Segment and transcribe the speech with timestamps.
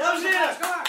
[0.00, 0.79] Dobrze!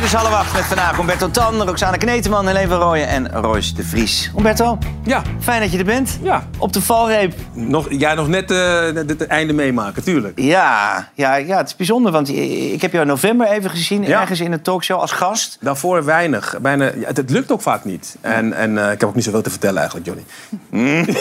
[0.00, 3.74] Dit is Half Acht met vandaag Umberto Tan, Roxane Kneteman, Helene van Rooyen en Royce
[3.74, 4.30] de Vries.
[4.36, 6.18] Umberto, Ja, fijn dat je er bent.
[6.22, 6.46] ja.
[6.58, 7.34] Op de valreep.
[7.52, 10.40] Nog, ja, nog net eh, het, einde meemaken, tuurlijk.
[10.40, 12.28] Ja, ja, ja, het is bijzonder, want
[12.72, 14.02] ik heb jou in november even gezien...
[14.02, 14.20] Ja.
[14.20, 15.58] ergens in een talkshow als gast.
[15.60, 16.54] Daarvoor weinig.
[16.60, 18.16] Bijna, ja, het, het lukt ook vaak niet.
[18.20, 20.24] En, en eh, ik heb ook niet zoveel te vertellen eigenlijk, Johnny.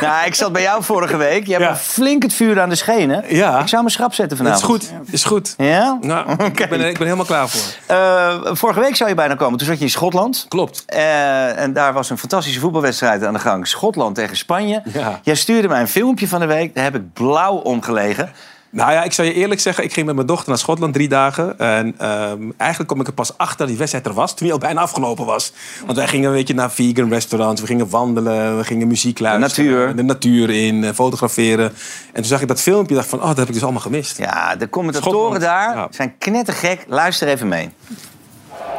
[0.00, 1.46] Nou, ik zat bij jou vorige week.
[1.46, 1.76] Je hebt Ja.
[1.76, 3.24] flink het vuur aan de schenen.
[3.28, 3.60] Ja.
[3.60, 4.82] Ik zou me schrap zetten Het is vanavond.
[5.04, 5.54] goed, is goed.
[5.58, 5.98] Ja?
[6.00, 7.60] Nou, ik, ben, ik ben helemaal klaar voor.
[7.86, 9.58] Eh, vorige week zou je bijna komen.
[9.58, 10.46] Toen zat je in Schotland.
[10.48, 10.84] Klopt.
[10.86, 13.66] Eh, en daar was een fantastische voetbalwedstrijd aan de gang.
[13.66, 14.82] Schotland tegen Spanje.
[14.92, 15.20] Ja.
[15.22, 16.74] Jij stuurde mij een filmpje van de week.
[16.74, 18.32] Daar heb ik blauw om gelegen.
[18.74, 21.08] Nou ja, ik zou je eerlijk zeggen, ik ging met mijn dochter naar Schotland drie
[21.08, 21.58] dagen.
[21.58, 24.52] En ehm, eigenlijk kom ik er pas achter dat die wedstrijd er was toen die
[24.52, 25.52] al bijna afgelopen was.
[25.84, 29.70] Want wij gingen een beetje naar vegan restaurants, we gingen wandelen, we gingen muziek luisteren.
[29.70, 29.96] natuur.
[29.96, 31.64] De natuur in, eh, fotograferen.
[32.06, 33.80] En toen zag ik dat filmpje en dacht van, oh, dat heb ik dus allemaal
[33.80, 34.18] gemist.
[34.18, 35.86] Ja, de commentatoren Schotland, daar ja.
[35.90, 36.84] zijn knettergek.
[36.88, 37.70] Luister even mee.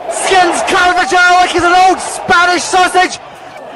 [0.09, 3.19] Skins Carvajal like he's an old Spanish sausage.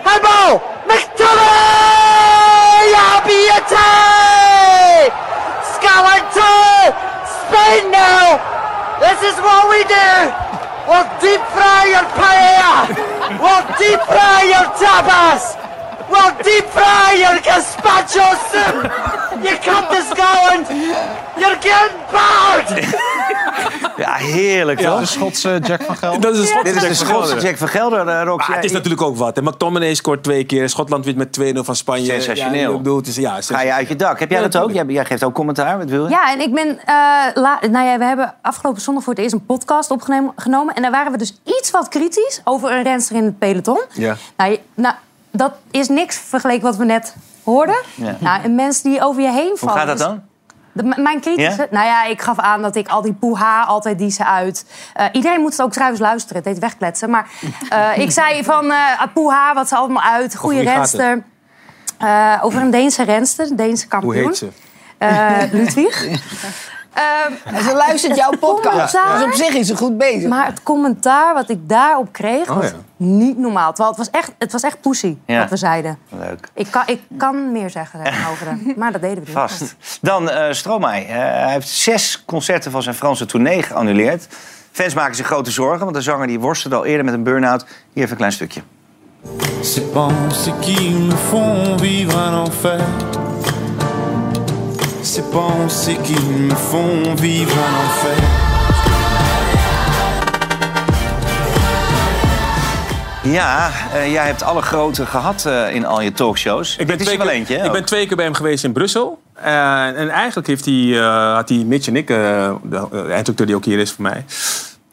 [0.03, 0.61] Handball!
[0.87, 1.59] McTominay!
[5.89, 6.29] Abiete!
[6.29, 6.93] Scalante!
[7.25, 8.37] Spain now!
[8.99, 10.11] This is what we do!
[10.87, 12.93] We'll deep fry your paella!
[13.41, 15.57] We'll deep fry your tapas!
[16.09, 18.85] We'll deep fry your gazpacho soup!
[19.43, 20.65] You cut this going!
[21.39, 23.28] You're getting bored!
[23.97, 24.99] Ja, heerlijk toch?
[24.99, 26.21] De Schotse Jack van Gelder.
[26.21, 27.45] Dat is een Schotse Dit is de Jack van Schotse Gelder.
[27.49, 28.47] Jack van Gelder, eh, Rox.
[28.47, 29.35] Maar het is natuurlijk ook wat.
[29.35, 29.41] hè.
[29.41, 30.69] McTominay scoort twee keer.
[30.69, 32.05] Schotland wint met 2-0 van Spanje.
[32.05, 32.69] Sensationeel.
[32.69, 34.19] Ja, ik bedoel, het is, ja, Ga je uit je dak.
[34.19, 34.71] Heb jij Ja, dat ook?
[34.71, 35.77] Jij, geeft ook commentaar.
[35.77, 36.09] Wat wil je?
[36.09, 36.67] Ja, en ik ben.
[36.85, 36.95] eh,
[37.33, 40.75] la- nou ja, we hebben afgelopen zondag voor het eerst een podcast opgenomen.
[40.75, 43.81] En daar waren we dus iets wat kritisch over een renster in het peloton.
[43.93, 44.15] Ja.
[44.37, 44.95] Nou, nou,
[45.31, 47.75] dat is niks vergeleken wat we net hoorden.
[47.95, 48.15] Ja.
[48.19, 49.71] Nou, een mens die over je heen Hoe valt.
[49.71, 50.21] gaat dat dan?
[50.71, 51.67] De- mijn kritische...
[51.71, 54.65] Nou ja, ik gaf aan dat ik al die poeha altijd die ze uit.
[54.93, 56.37] Eh, iedereen moet het ook trouwens luisteren.
[56.37, 57.09] Het heet wegkletsen.
[57.09, 57.27] Maar
[57.69, 60.35] eh, ik zei van eh poeha, wat ze allemaal uit.
[60.35, 61.23] Goede renster.
[61.97, 64.13] Eh, over een Deense renster, een Deense kampioen.
[64.13, 64.49] Hoe heet ze?
[64.97, 66.05] Eh, Ludwig.
[66.93, 68.93] En ze luistert jouw podcast.
[68.93, 69.13] Ja.
[69.17, 70.29] Dus op zich is ze goed bezig.
[70.29, 72.73] maar het commentaar wat ik daarop kreeg Oh, was ja.
[72.97, 73.67] niet normaal.
[73.73, 75.39] Terwijl het was echt, het was echt poesie Ja.
[75.39, 75.97] wat we zeiden.
[76.09, 76.47] Leuk.
[76.53, 77.99] Ik kan, ik kan meer zeggen
[78.31, 79.31] over hem, maar dat deden we niet.
[79.31, 79.75] Vast.
[80.01, 81.01] Dan eh Stromae.
[81.01, 84.27] Eh, hij heeft zes concerten van zijn Franse tournee geannuleerd.
[84.71, 87.61] Fans maken zich grote zorgen, want de zanger die worstelde al eerder met een burn-out.
[87.93, 88.61] Hier even een klein stukje.
[89.61, 92.79] Ces pensées qui me font vivre un enfer.
[95.09, 98.17] Ces pensées qui me font vivre un enfer.
[103.31, 106.77] Ja, eh, jij hebt alle grote gehad eh, in al je talkshows.
[106.77, 108.71] Ik ben, twee er wel keer, eentje, ik ben twee keer bij hem geweest in
[108.71, 109.21] Brussel.
[109.33, 112.17] Eh, en eigenlijk heeft hij, eh, had hij Mitch en ik, eh,
[112.63, 114.25] de uh, eindredacteur die ook hier is voor mij...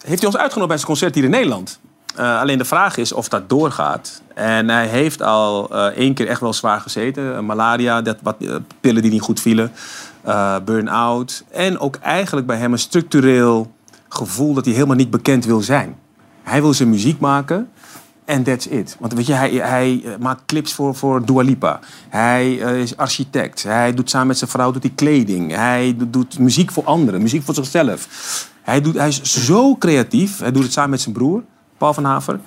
[0.04, 1.78] heeft hij ons uitgenodigd bij zijn concert hier in Nederland.
[2.16, 4.22] Eh, alleen de vraag is of dat doorgaat.
[4.34, 7.44] En hij heeft al eh, één keer echt wel zwaar gezeten.
[7.44, 8.36] Malaria, dat, wat,
[8.80, 9.72] pillen die niet goed vielen.
[10.26, 11.44] Eh, burn-out.
[11.50, 13.72] En ook eigenlijk bij hem een structureel
[14.08, 15.96] gevoel dat hij helemaal niet bekend wil zijn.
[16.42, 17.68] Hij wil zijn muziek maken.
[18.24, 18.96] En that's it.
[19.00, 21.80] Want weet je, hij, hij eh, maakt clips voor, voor Dua Lipa.
[22.08, 23.62] Hij eh, is architect.
[23.62, 25.54] Hij doet samen met zijn vrouw doet hij kleding.
[25.54, 28.08] Hij doet, doet muziek voor anderen, muziek voor zichzelf.
[28.62, 30.38] Hij, doet, hij is zo creatief.
[30.38, 31.42] Hij doet het samen met zijn broer,
[31.78, 32.40] Paul van Haver.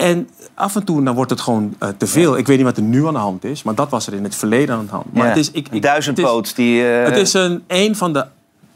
[0.00, 2.36] En af en toe dan wordt het gewoon eh, te veel.
[2.38, 4.24] Ik weet niet wat er nu aan de hand is, maar dat was er in
[4.24, 5.12] het verleden aan de hand.
[5.12, 5.28] Maar Ja.
[5.28, 6.46] het is, ik, ik, Duizendpoot.
[6.46, 8.26] Het Die, eh, is, het is een, een van de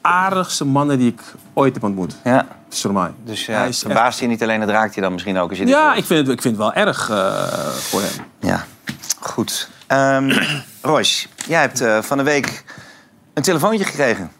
[0.00, 1.20] aardigste mannen die ik
[1.52, 2.16] ooit heb ontmoet.
[2.24, 3.10] Ja, Stromae.
[3.24, 5.48] dus Hij ja, is echt- verbaast je niet alleen, dat raakt je dan misschien ook
[5.48, 8.24] als je dit Ja, ik vind, het, ik vind het wel erg eh, voor hem.
[8.40, 8.64] Ja,
[9.20, 9.68] goed.
[9.86, 10.32] Ehm
[10.82, 12.64] Royce, jij hebt eh, van de week
[13.34, 14.30] een telefoontje gekregen.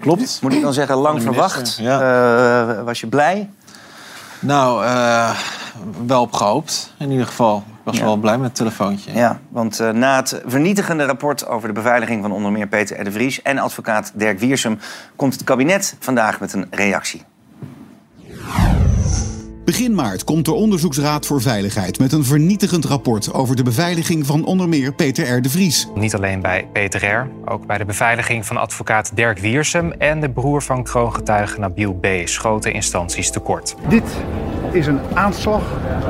[0.00, 0.38] Klopt.
[0.42, 1.78] Moet ik dan zeggen, lang verwacht.
[1.82, 3.50] Eh, was je blij?
[4.40, 5.30] Nou, eh,
[6.06, 6.94] wel op gehoopt.
[6.98, 7.56] In ieder geval.
[7.56, 8.04] Ik was Ja.
[8.04, 9.12] wel blij met het telefoontje.
[9.12, 13.04] Ja, want eh, na het vernietigende rapport over de beveiliging van onder meer Peter R.
[13.04, 14.78] de Vries en advocaat Dirk Wiersum
[15.16, 17.22] komt het kabinet vandaag met een reactie.
[19.64, 24.44] Begin maart komt de Onderzoeksraad voor Veiligheid met een vernietigend rapport over de beveiliging van
[24.44, 25.42] onder meer Peter R.
[25.42, 25.88] de Vries.
[25.94, 30.30] Niet alleen bij Peter R., ook bij de beveiliging van advocaat Dirk Wiersum en de
[30.30, 32.06] broer van kroongetuige Nabil B.
[32.24, 33.74] schoten instanties tekort.
[33.88, 34.04] Dit
[34.72, 35.62] is een aanslag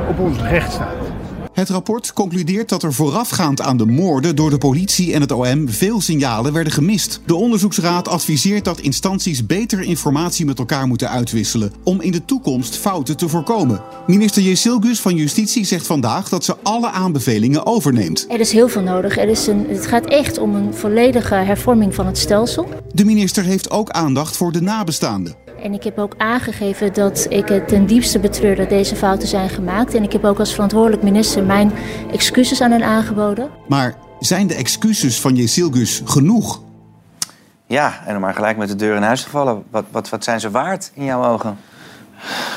[0.09, 1.11] op onze rechtsstaat.
[1.53, 5.69] Het rapport concludeert dat er voorafgaand aan de moorden door de politie en het OM
[5.69, 7.19] veel signalen werden gemist.
[7.25, 12.77] De onderzoeksraad adviseert dat instanties beter informatie met elkaar moeten uitwisselen om in de toekomst
[12.77, 13.81] fouten te voorkomen.
[14.07, 18.25] Minister Jezilgus van Justitie zegt vandaag dat ze alle aanbevelingen overneemt.
[18.29, 19.17] Er is heel veel nodig.
[19.17, 22.69] Er is een, het gaat echt om een volledige hervorming van het stelsel.
[22.93, 25.35] De minister heeft ook aandacht voor de nabestaanden.
[25.61, 29.49] En ik heb ook aangegeven dat ik het ten diepste betreur dat deze fouten zijn
[29.49, 29.93] gemaakt.
[29.93, 31.71] En ik heb ook als verantwoordelijk minister mijn
[32.11, 33.49] excuses aan hen aangeboden.
[33.67, 36.61] Maar zijn de excuses van Jezilgus genoeg?
[37.65, 39.63] Ja, en om maar gelijk met de deur in huis te vallen.
[39.69, 41.57] Wat, wat, wat zijn ze waard in jouw ogen?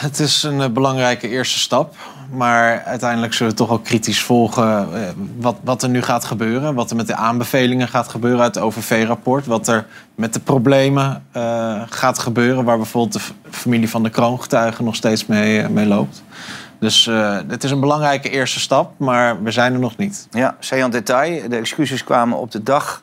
[0.00, 1.94] Het is een eh, belangrijke eerste stap.
[2.30, 6.74] Maar uiteindelijk zullen we toch ook kritisch volgen eh, wat, wat er nu gaat gebeuren.
[6.74, 9.46] Wat er met de aanbevelingen gaat gebeuren uit het OVV-rapport.
[9.46, 12.64] Wat er met de problemen eh, gaat gebeuren.
[12.64, 16.22] Waar bijvoorbeeld de familie van de kroongetuige nog steeds mee, eh, mee loopt.
[16.78, 20.26] Dus eh, het is een belangrijke eerste stap, maar we zijn er nog niet.
[20.30, 21.48] Ja, saillant detail.
[21.48, 23.02] De excuses kwamen op de dag,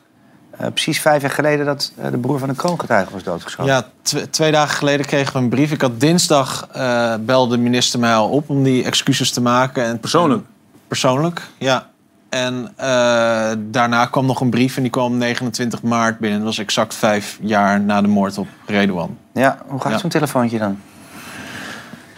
[0.62, 1.66] eh, precies vijf jaar geleden...
[1.66, 3.72] dat eh, de broer van de kroongetuige was doodgeschoten.
[3.72, 5.72] Ja, tw- twee dagen geleden kregen we een brief.
[5.72, 9.84] Ik had dinsdag eh, belde de minister mij al op om die excuses te maken.
[9.84, 10.44] En, Persoonlijk?
[10.88, 11.86] persoonlijk, ja.
[12.28, 16.38] En eh, daarna kwam nog een brief en die kwam 29 maart binnen.
[16.38, 19.16] Dat was exact vijf jaar na de moord op Redouan.
[19.32, 19.98] Ja, hoe gaat Ja.
[19.98, 20.78] zo'n telefoontje dan?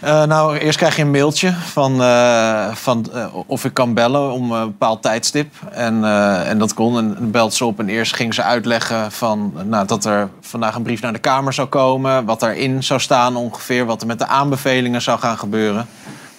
[0.05, 4.31] Eh, nou, eerst krijg je een mailtje van, eh, van eh, of ik kan bellen
[4.31, 5.53] om een bepaald tijdstip.
[5.71, 6.03] En,
[6.45, 6.97] en dat kon.
[6.97, 7.79] En dan belt ze op.
[7.79, 11.53] En eerst ging ze uitleggen van, nou, dat er vandaag een brief naar de Kamer
[11.53, 12.25] zou komen.
[12.25, 13.85] Wat daarin zou staan ongeveer.
[13.85, 15.87] Wat er met de aanbevelingen zou gaan gebeuren.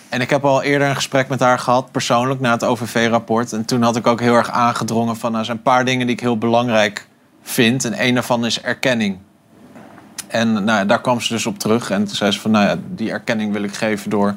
[0.09, 3.53] En ik heb al eerder een gesprek met haar gehad, persoonlijk, na het OVV-rapport.
[3.53, 5.29] En toen had ik ook heel erg aangedrongen van...
[5.29, 7.09] Nou, er zijn een paar dingen die ik heel belangrijk
[7.43, 7.85] vind.
[7.85, 9.19] En een daarvan is erkenning.
[10.27, 11.91] En nou, daar kwam ze dus op terug.
[11.91, 14.35] En toen zei ze van, nou ja, die erkenning wil ik geven door,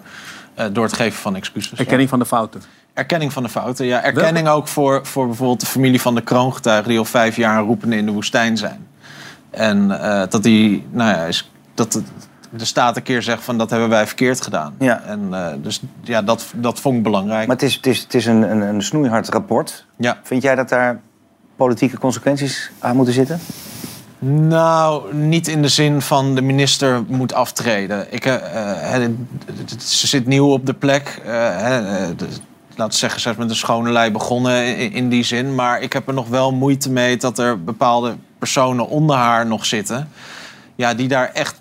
[0.54, 1.80] eh, door het geven van excuses.
[1.80, 2.62] Erkenning van de fouten.
[2.94, 4.04] Erkenning van de fouten, ja.
[4.04, 6.90] Erkenning ook voor, voor bijvoorbeeld de familie van de kroongetuigen...
[6.90, 8.88] die al vijf jaar roepende in de woestijn zijn.
[9.50, 12.02] En eh, dat die, nou ja, is, dat de,
[12.50, 14.76] de staat een keer zegt van dat hebben wij verkeerd gedaan.
[14.80, 15.02] Ja.
[15.02, 17.48] En eh, dus ja, dat, dat vond ik belangrijk.
[17.48, 19.86] Maar het is, het is, het is een, een, een snoeihard rapport.
[19.98, 20.20] Ja.
[20.24, 21.00] Vind jij dat daar
[21.56, 23.40] politieke consequenties aan moeten zitten?
[24.22, 28.08] Nou, niet in de zin van de minister moet aftreden.
[28.14, 29.10] Ik, eh, eh,
[29.80, 31.22] ze zit nieuw op de plek.
[31.26, 31.30] eh,
[32.18, 32.28] de-
[32.76, 35.56] laten we zeggen, ze is met een schone lei begonnen in, in die zin.
[35.56, 39.66] Maar ik heb er nog wel moeite mee dat er bepaalde personen onder haar nog
[39.66, 40.10] zitten.
[40.76, 41.56] Ja, die daar echt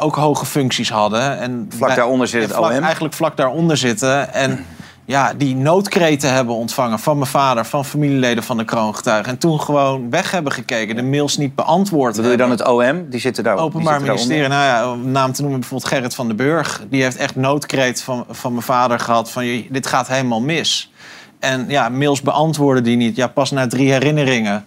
[0.00, 1.38] ook hoge functies hadden.
[1.38, 2.70] En Vlak daaronder zit het OM.
[2.70, 4.32] Eigenlijk vlak daaronder zitten.
[4.34, 4.66] En
[5.06, 9.32] ja, die noodkreten hebben ontvangen van mijn vader, van familieleden van de kroongetuigen.
[9.32, 13.10] En toen gewoon weg hebben gekeken, de mails niet beantwoord Bedoel je dan het OM?
[13.10, 14.48] Die zitten daar Openbaar zitten ministerie.
[14.48, 14.76] daaronder.
[14.78, 16.82] Nou ja, om naam te noemen bijvoorbeeld Gerrit van den Burg.
[16.90, 20.92] Die heeft echt noodkreet van, van mijn vader gehad van "Joh, dit gaat helemaal mis.
[21.40, 23.16] En ja, mails beantwoorden die niet.
[23.16, 24.66] Ja, pas na drie herinneringen.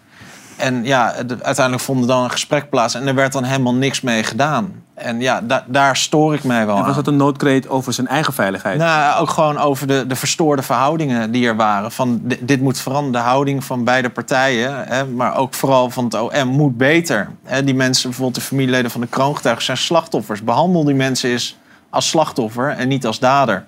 [0.56, 3.74] En ja, de- uiteindelijk vond er dan een gesprek plaats en er werd dan helemaal
[3.74, 4.84] niks mee gedaan.
[5.00, 6.88] En ja, da- daar stoor ik mij wel En aan.
[6.88, 8.78] was dat een noodkreet over zijn eigen veiligheid?
[8.78, 11.92] Nou, ook gewoon over de, de verstoorde verhoudingen die er waren.
[11.92, 14.84] Van di- dit moet veranderen, de houding van beide partijen.
[14.88, 17.30] Hè, maar ook vooral van het OM moet beter.
[17.44, 20.44] Hè, die mensen, bijvoorbeeld de familieleden van de kroongetuigen, zijn slachtoffers.
[20.44, 21.58] Behandel die mensen eens
[21.90, 23.66] als slachtoffer en niet als dader.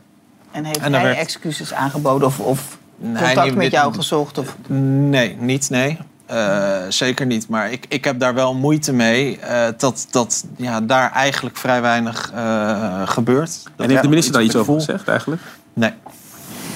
[0.52, 4.38] En heeft En hij werd- excuses aangeboden of, of Nee, contact met dit- jou gezocht?
[4.38, 4.56] Of...
[4.68, 5.98] Nee, niet, nee.
[6.32, 7.48] Eh, zeker niet.
[7.48, 11.82] Maar ik, ik heb daar wel moeite mee eh, dat, dat ja, daar eigenlijk vrij
[11.82, 13.64] weinig eh, gebeurt.
[13.64, 15.42] Dat En heeft de minister daar iets over gezegd eigenlijk?
[15.74, 15.94] Nee.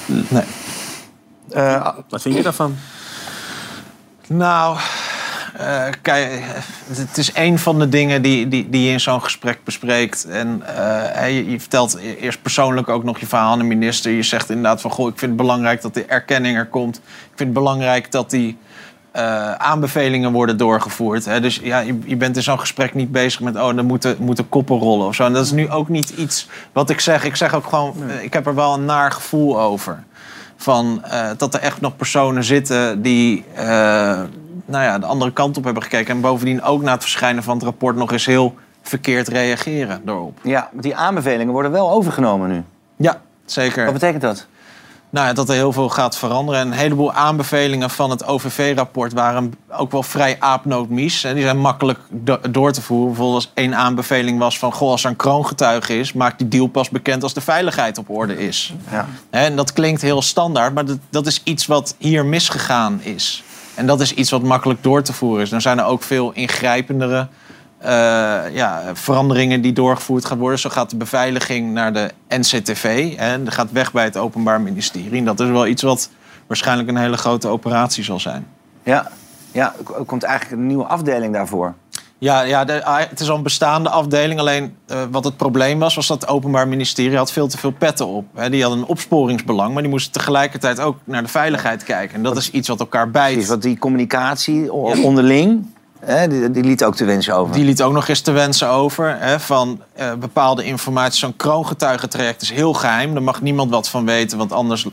[0.06, 0.44] nee.
[1.50, 2.76] Eh, Wat vind je daarvan?
[4.26, 4.78] Nou,
[5.56, 6.42] eh, kijk,
[6.92, 10.24] het is een van de dingen die, die, die je in zo'n gesprek bespreekt.
[10.24, 10.62] En
[11.14, 14.12] eh, je, je vertelt e- eerst persoonlijk ook nog je verhaal aan de minister.
[14.12, 16.96] Je zegt inderdaad van, goh, ik vind het belangrijk dat de erkenning er komt.
[16.96, 17.02] Ik
[17.34, 18.58] vind het belangrijk dat die
[19.16, 21.24] eh, aanbevelingen worden doorgevoerd.
[21.24, 21.40] Hè.
[21.40, 24.48] Dus ja, je, je bent in zo'n gesprek niet bezig met, oh, er moeten, moeten
[24.48, 25.24] koppen rollen of zo.
[25.24, 27.24] En dat is nu ook niet iets wat ik zeg.
[27.24, 30.04] Ik zeg ook gewoon, eh, ik heb er wel een naar gevoel over.
[30.56, 33.44] Van eh, dat er echt nog personen zitten die
[34.68, 36.14] nou ja, de andere kant op hebben gekeken.
[36.14, 40.38] En bovendien ook na het verschijnen van het rapport nog eens heel verkeerd reageren daarop.
[40.42, 42.62] ja, die aanbevelingen worden wel overgenomen nu.
[42.96, 43.84] Ja, zeker.
[43.84, 44.46] Wat betekent dat?
[45.16, 46.60] Nou dat er heel veel gaat veranderen.
[46.60, 51.24] En een heleboel aanbevelingen van het OVV-rapport waren ook wel vrij aapnootmies.
[51.24, 53.06] En die zijn makkelijk do- door te voeren.
[53.06, 54.72] Bijvoorbeeld als één aanbeveling was van...
[54.72, 58.10] Goh, als er een kroongetuige is, maak die deal pas bekend als de veiligheid op
[58.10, 58.74] orde is.
[58.90, 59.06] Ja.
[59.30, 63.42] En dat klinkt heel standaard, maar dat, dat is iets wat hier misgegaan is.
[63.74, 65.50] En dat is iets wat makkelijk door te voeren is.
[65.50, 67.28] Dan zijn er ook veel ingrijpendere
[68.52, 70.58] ja, veranderingen die doorgevoerd gaan worden.
[70.58, 73.14] Zo gaat de beveiliging naar de NCTV.
[73.16, 75.18] En dat gaat weg bij het Openbaar Ministerie.
[75.18, 76.10] En dat is wel iets wat
[76.46, 78.46] waarschijnlijk een hele grote operatie zal zijn.
[78.82, 79.10] Ja,
[79.52, 81.74] ja er komt eigenlijk een nieuwe afdeling daarvoor.
[82.18, 84.40] Ja, ja de- ah, het is al een bestaande afdeling.
[84.40, 87.70] Alleen eh, wat het probleem was, was dat het Openbaar Ministerie had veel te veel
[87.70, 88.24] petten op.
[88.34, 92.16] Hè, die hadden een opsporingsbelang, maar die moesten tegelijkertijd ook naar de veiligheid kijken.
[92.16, 93.32] En dat is iets wat elkaar bijt.
[93.32, 95.66] Precies, want die communicatie onderling,
[96.06, 97.54] hè, die, die liet ook te wensen over.
[97.54, 99.16] Die liet ook nog eens te wensen over.
[99.18, 101.18] Hè, van eh, bepaalde informatie.
[101.18, 103.12] Zo'n kroongetuigentraject is heel geheim.
[103.12, 104.86] Daar mag niemand wat van weten, want anders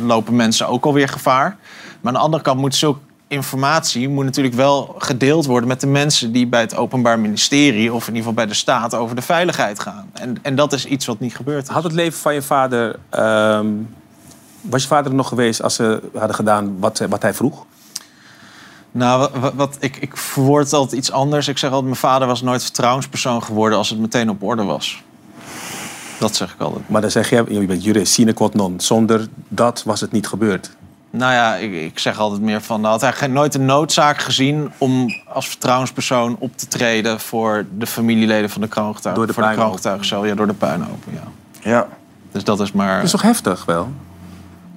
[0.00, 1.56] lopen mensen ook alweer gevaar.
[2.00, 5.86] Maar aan de andere kant moet zulke informatie moet natuurlijk wel gedeeld worden met de
[5.86, 9.22] mensen die bij het Openbaar Ministerie of in ieder geval bij de staat over de
[9.22, 10.10] veiligheid gaan.
[10.12, 11.68] En, en dat is iets wat niet gebeurt.
[11.68, 12.98] Had het leven van je vader...
[13.10, 13.66] ehm,
[14.60, 17.64] was je vader er nog geweest als ze hadden gedaan wat, wat hij vroeg?
[18.96, 21.48] Nou, wat, ik, ik verwoord altijd iets anders.
[21.48, 25.02] Ik zeg altijd, mijn vader was nooit vertrouwenspersoon geworden als het meteen op orde was.
[26.18, 26.88] Dat zeg ik altijd.
[26.88, 28.80] Maar dan zeg je, je bent jurist, sine qua non.
[28.80, 30.70] Zonder dat was het niet gebeurd.
[31.10, 32.84] Nou ja, ik, ik zeg altijd meer van...
[32.84, 37.20] had hij nooit een noodzaak gezien om als vertrouwenspersoon op te treden...
[37.20, 39.14] voor de familieleden van de kroongetuigen.
[39.14, 41.22] Door de voor de kroongetuigencel, ja, door de puinhopen, ja.
[41.70, 41.88] Ja.
[42.32, 42.94] Dus dat is maar...
[42.94, 43.88] Dat is toch heftig wel?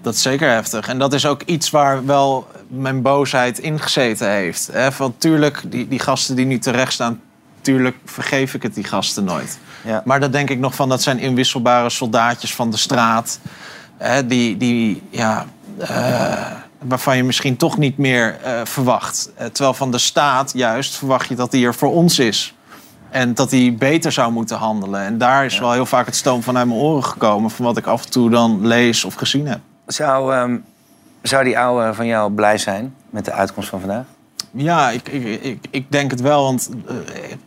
[0.01, 0.87] Dat is zeker heftig.
[0.87, 4.69] En dat is ook iets waar wel mijn boosheid in gezeten heeft.
[4.71, 4.91] Hè?
[4.91, 7.21] Van tuurlijk, die, die gasten die nu terecht staan...
[7.61, 9.59] tuurlijk vergeef ik het die gasten nooit.
[9.83, 10.01] Ja.
[10.05, 13.39] Maar dat denk ik nog van, dat zijn inwisselbare soldaatjes van de straat.
[13.97, 15.45] Hè, die, die, ja,
[15.77, 19.31] eh, waarvan je misschien toch niet meer eh, verwacht.
[19.35, 22.53] Eh, terwijl van de staat juist verwacht je dat die er voor ons is.
[23.09, 25.01] En dat hij beter zou moeten handelen.
[25.01, 27.51] En daar is wel heel vaak het stoom van uit mijn oren gekomen...
[27.51, 29.59] van wat ik af en toe dan lees of gezien heb.
[29.85, 30.57] Zou, ehm,
[31.21, 34.05] zou die oude van jou blij zijn met de uitkomst van vandaag?
[34.51, 36.43] Ja, ik, ik, ik, ik denk het wel.
[36.43, 36.95] Want eh,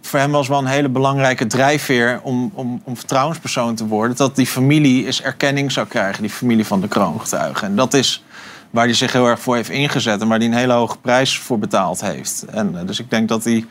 [0.00, 4.16] voor hem was wel een hele belangrijke drijfveer om, om, om vertrouwenspersoon te worden.
[4.16, 7.66] Dat die familie eens erkenning zou krijgen, die familie van de kroongetuigen.
[7.66, 8.24] En dat is
[8.70, 11.38] waar hij zich heel erg voor heeft ingezet en waar hij een hele hoge prijs
[11.38, 12.44] voor betaald heeft.
[12.50, 13.64] En, eh, dus ik denk dat hij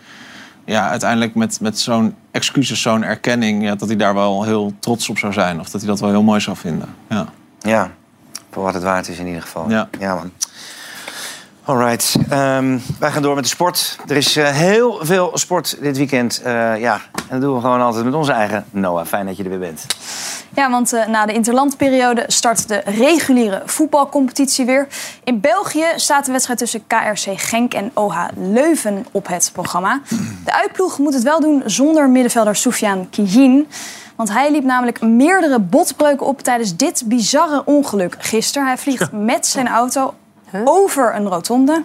[0.65, 5.10] ja, uiteindelijk met, met zo'n excuses, zo'n erkenning, ja, dat hij daar wel heel trots
[5.10, 5.60] op zou zijn.
[5.60, 6.96] Of dat hij dat wel heel mooi zou vinden.
[7.10, 7.27] Ja.
[7.60, 7.91] Ja,
[8.51, 9.70] voor wat het waard is in ieder geval.
[9.70, 9.89] Ja.
[10.00, 10.31] man.
[11.63, 13.98] Alright, ehm, wij gaan door met de sport.
[14.08, 16.41] Er is eh, heel veel sport dit weekend.
[16.41, 19.05] Eh, ja, en dat doen we gewoon altijd met onze eigen Noah.
[19.05, 19.86] Fijn dat je er weer bent.
[20.55, 24.88] Ja, want eh, na de interlandperiode start de reguliere voetbalcompetitie weer.
[25.24, 30.01] In België staat de wedstrijd tussen KRC Genk en OH Leuven op het programma.
[30.46, 33.67] De uitploeg moet het wel doen zonder middenvelder Soufiane Kijin.
[34.22, 38.68] Want hij liep namelijk meerdere botbreuken op tijdens dit bizarre ongeluk gisteren.
[38.68, 40.13] Hij vliegt met zijn auto
[40.63, 41.84] over een rotonde.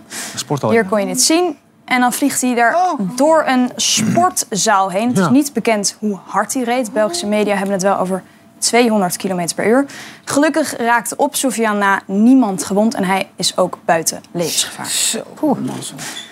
[0.71, 1.59] Hier kon je het zien.
[1.85, 2.77] En dan vliegt hij er
[3.15, 5.09] door een sportzaal heen.
[5.09, 5.31] Het is Ja.
[5.31, 6.93] niet bekend hoe hard hij reed.
[6.93, 8.23] Belgische media hebben het wel over
[8.67, 9.85] 200 km per uur.
[10.25, 12.95] Gelukkig raakte op Sofian na niemand gewond.
[12.95, 14.87] En hij is ook buiten levensgevaar.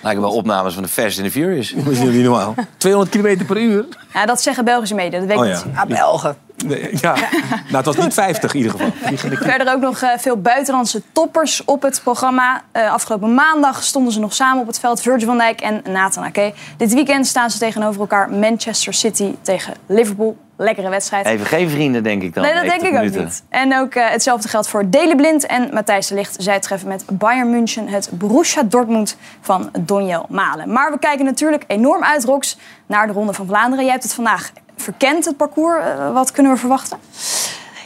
[0.01, 1.73] Lijken wel opnames van de Fast and the Furious.
[1.75, 2.53] Dat is niet normaal.
[2.77, 3.85] 200 km per uur?
[4.13, 5.61] Ja, dat zeggen Belgische media, dat weet ik Oh ja.
[5.65, 5.75] niet.
[5.75, 6.37] Ah, Belgen.
[6.65, 7.13] Nee, ja.
[7.13, 8.91] Nou, het was niet 50 in ieder geval.
[9.37, 12.61] Verder ook nog eh, veel buitenlandse toppers op het programma.
[12.71, 15.01] Eh, afgelopen maandag stonden ze nog samen op het veld.
[15.01, 16.53] Virgil van Dijk en Nathan Ake.
[16.77, 18.29] Dit weekend staan ze tegenover elkaar.
[18.29, 20.37] Manchester City tegen Liverpool.
[20.57, 21.25] Lekkere wedstrijd.
[21.25, 22.43] Even geen vrienden, denk ik dan.
[22.43, 23.43] Nee, dat denk 90 ik ook niet.
[23.49, 26.35] En ook eh, hetzelfde geldt voor Dele Blind en Matthijs de Ligt.
[26.39, 30.71] Zij treffen met Bayern München het Borussia Dortmund van Donjel Malen.
[30.71, 33.83] Maar we kijken natuurlijk enorm uit, Rox, naar de Ronde van Vlaanderen.
[33.83, 35.83] Jij hebt het vandaag verkend, het parcours.
[35.83, 36.97] Eh, wat kunnen we verwachten?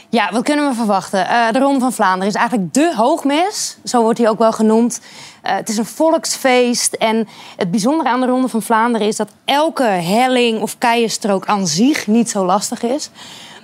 [0.08, 1.28] Ja, wat kunnen we verwachten?
[1.28, 3.78] Eh, de Ronde van Vlaanderen is eigenlijk de hoogmis.
[3.84, 5.00] Zo wordt hij ook wel genoemd.
[5.42, 6.94] Eh, het is een volksfeest.
[6.94, 11.66] En het bijzondere aan de Ronde van Vlaanderen is dat elke helling of keienstrook aan
[11.66, 13.10] zich niet zo lastig is.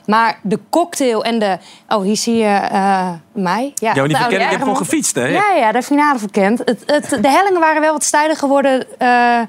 [0.07, 1.59] Maar de cocktail en de...
[1.89, 3.73] Oh, hier zie je eh, mij.
[3.75, 4.59] Ja, Ja, maar die je hebt Ergemond.
[4.59, 5.27] gewoon gefietst, hè?
[5.27, 6.59] Ja, ja, de finale verkend.
[6.59, 9.41] Het, het, de hellingen waren wel wat steiler geworden eh,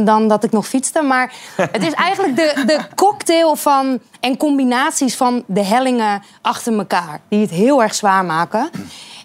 [0.00, 1.02] dan dat ik nog fietste.
[1.02, 1.32] Maar
[1.72, 7.20] het is eigenlijk de, de cocktail van en combinaties van de hellingen achter elkaar.
[7.28, 8.70] Die het heel erg zwaar maken.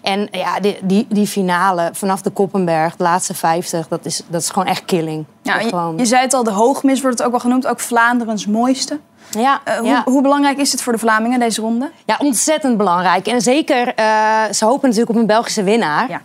[0.02, 4.40] En ja, die, die, die finale vanaf de Koppenberg, de laatste 50, dat is, dat
[4.42, 5.24] is gewoon echt killing.
[5.42, 5.98] Ja, je, gewoon...
[5.98, 7.66] je zei het al, de hoogmis wordt het ook wel genoemd.
[7.66, 8.98] Ook Vlaanderens mooiste.
[9.30, 9.80] Ja, Eh, ja.
[9.80, 11.90] hoe, hoe belangrijk is het voor de Vlamingen, deze ronde?
[12.04, 13.26] Ja, ontzettend belangrijk.
[13.26, 16.08] En zeker, eh, ze hopen natuurlijk op een Belgische winnaar.
[16.08, 16.20] Ja.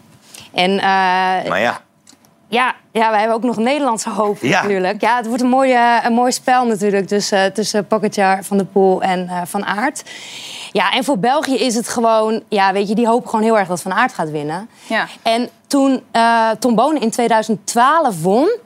[0.54, 1.80] En eh, Maar ja,
[2.54, 4.62] Ja, ja, wij hebben ook nog Nederlandse hoop Ja.
[4.62, 5.02] natuurlijk.
[5.02, 9.02] Ja, het wordt een, mooie, een mooi spel natuurlijk tussen, tussen Pogacar, Van der Poel
[9.02, 10.04] en eh, Van Aert.
[10.72, 12.44] Ja, en voor België is het gewoon...
[12.50, 14.70] Ja, weet je, die hopen gewoon heel erg dat Van Aert gaat winnen.
[14.88, 15.08] Ja.
[15.22, 18.58] En toen eh Tom Bonen in 2012 won...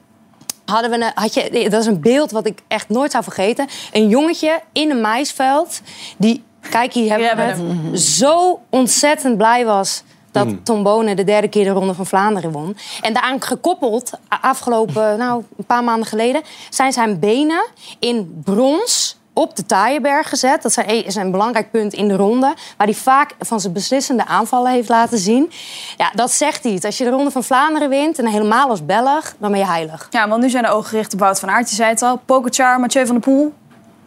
[0.64, 3.66] hadden we een, had je, dat is een beeld wat ik echt nooit zou vergeten.
[3.92, 5.80] Een jongetje in een maisveld
[6.16, 10.02] die, kijk hier hebben we het, zo ontzettend blij was
[10.38, 10.62] dat Mm.
[10.64, 12.76] Tom Bonen de derde keer de Ronde van Vlaanderen won.
[13.00, 16.42] En daaraan gekoppeld, afgelopen, nou, een paar maanden geleden...
[16.70, 17.66] zijn zijn benen
[17.98, 20.62] in brons op de Taaienberg gezet.
[20.62, 22.54] Dat zijn- is een belangrijk punt in de ronde...
[22.76, 25.50] waar hij vaak van zijn beslissende aanvallen heeft laten zien.
[25.96, 26.84] Ja, dat zegt iets.
[26.84, 29.34] Als je de Ronde van Vlaanderen wint, en helemaal als Belg...
[29.38, 30.06] dan ben je heilig.
[30.10, 31.70] Ja, want nu zijn de ogen gericht op Wout van Aert.
[31.70, 32.20] Je zei het al.
[32.24, 33.52] Pogacar, Mathieu van der Poel.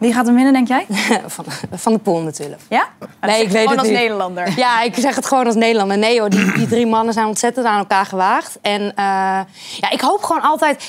[0.02, 0.86] Wie gaat hem winnen, denk jij?
[1.26, 2.60] van, van de Poel natuurlijk.
[2.68, 2.88] Ja?
[3.20, 3.96] Nee, ik weet Gewoon het als niet.
[3.96, 4.52] Nederlander.
[4.56, 5.98] Ja, ik zeg het gewoon als Nederlander.
[5.98, 8.58] Nee hoor, die, die drie mannen zijn ontzettend aan elkaar gewaagd.
[8.62, 9.40] En eh,
[9.80, 10.84] ja, ik hoop gewoon altijd...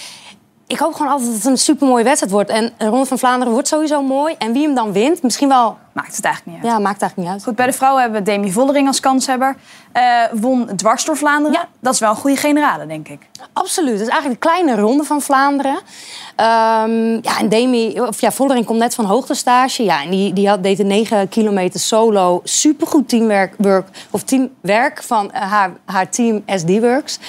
[0.74, 2.50] Ik hoop gewoon altijd dat het een supermooie wedstrijd wordt.
[2.50, 4.36] En de Ronde van Vlaanderen wordt sowieso mooi.
[4.38, 5.78] En wie hem dan wint, misschien wel...
[5.92, 6.78] Maakt het eigenlijk niet uit.
[6.78, 7.44] Ja, maakt eigenlijk niet uit.
[7.44, 9.56] Goed, bij de vrouwen hebben we Demi Vollering als kanshebber.
[9.92, 11.68] Eh won dwars door Vlaanderen.
[11.80, 13.28] Dat is wel een goede generale, denk ik.
[13.54, 13.92] Absoluut.
[13.92, 15.80] Het is eigenlijk de kleine ronde van Vlaanderen.
[16.36, 19.84] Ehm, ja, en Demi, of ja, Vollering komt net van hoogtestage.
[19.84, 22.42] Ja, en die, die had, deed een 9 kilometer solo.
[22.44, 27.20] Supergoed teamwerk work, of teamwerk van eh, haar, haar team SD Works.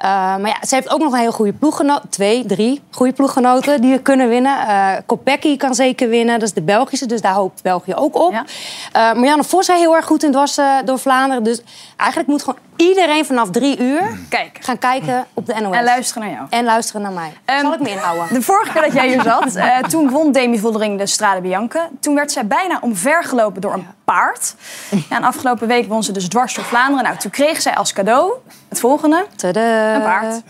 [0.00, 2.02] Eh, maar ja, ze heeft ook nog een heel goede ploeggenoot.
[2.08, 4.58] Twee, drie goede ploeggenoten die kunnen winnen.
[4.68, 6.38] Eh Kopecky kan zeker winnen.
[6.38, 8.32] Dat is de Belgische, dus daar hoopt België ook op.
[8.32, 11.42] Eh Marianne Vos is heel erg goed in dwarsen door Vlaanderen.
[11.44, 11.60] Dus
[11.96, 14.18] eigenlijk moet gewoon iedereen vanaf drie uur
[14.60, 15.76] gaan kijken op de NOS.
[15.76, 16.46] En luisteren naar jou.
[16.50, 17.32] En luisteren naar mij.
[17.60, 18.26] Zal ik me inhouden?
[18.34, 21.88] De vorige keer dat jij hier zat, eh, toen won Demi Vollering de Strade Bianche.
[22.00, 24.54] Toen werd zij bijna omvergelopen door een paard.
[24.90, 27.04] Ja, en afgelopen week won ze dus dwars door Vlaanderen.
[27.04, 28.32] Nou, toen kreeg zij als cadeau
[28.68, 29.26] het volgende.
[29.42, 30.42] Een paard.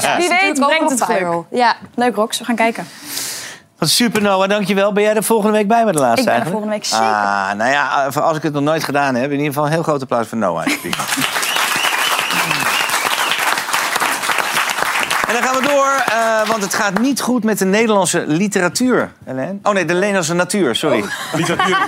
[0.00, 1.44] Dus wie weet brengt het geluk.
[1.50, 1.76] Ja.
[1.94, 2.38] Leuk, Rox.
[2.38, 2.86] We gaan kijken.
[3.78, 4.48] Wat super, Noah.
[4.48, 4.92] Dankjewel.
[4.92, 6.50] Ben jij er volgende week bij met de laatste Ik ben er eigenlijk?
[6.50, 7.06] volgende week zeker.
[7.06, 9.72] Ah, nou ja, voor als ik het nog nooit gedaan heb, in ieder geval een
[9.72, 10.66] heel groot applaus voor Noah.
[15.26, 19.12] En dan gaan we door, eh, want het gaat niet goed met de Nederlandse literatuur.
[19.24, 19.58] Helene?
[19.62, 21.04] Oh nee, de Nederlandse natuur, sorry.
[21.32, 21.76] Literatuur.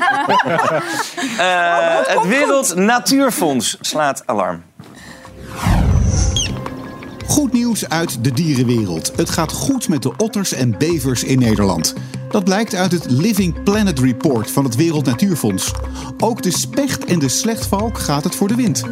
[2.14, 4.62] het Wereld Natuurfonds slaat alarm.
[7.28, 9.12] Goed nieuws uit de dierenwereld.
[9.16, 11.94] Het gaat goed met de otters en bevers in Nederland.
[12.30, 15.72] Dat blijkt uit het Living Planet Report van het Wereld Natuurfonds.
[16.18, 18.82] Ook de specht en de slechtvalk gaat het voor de wind.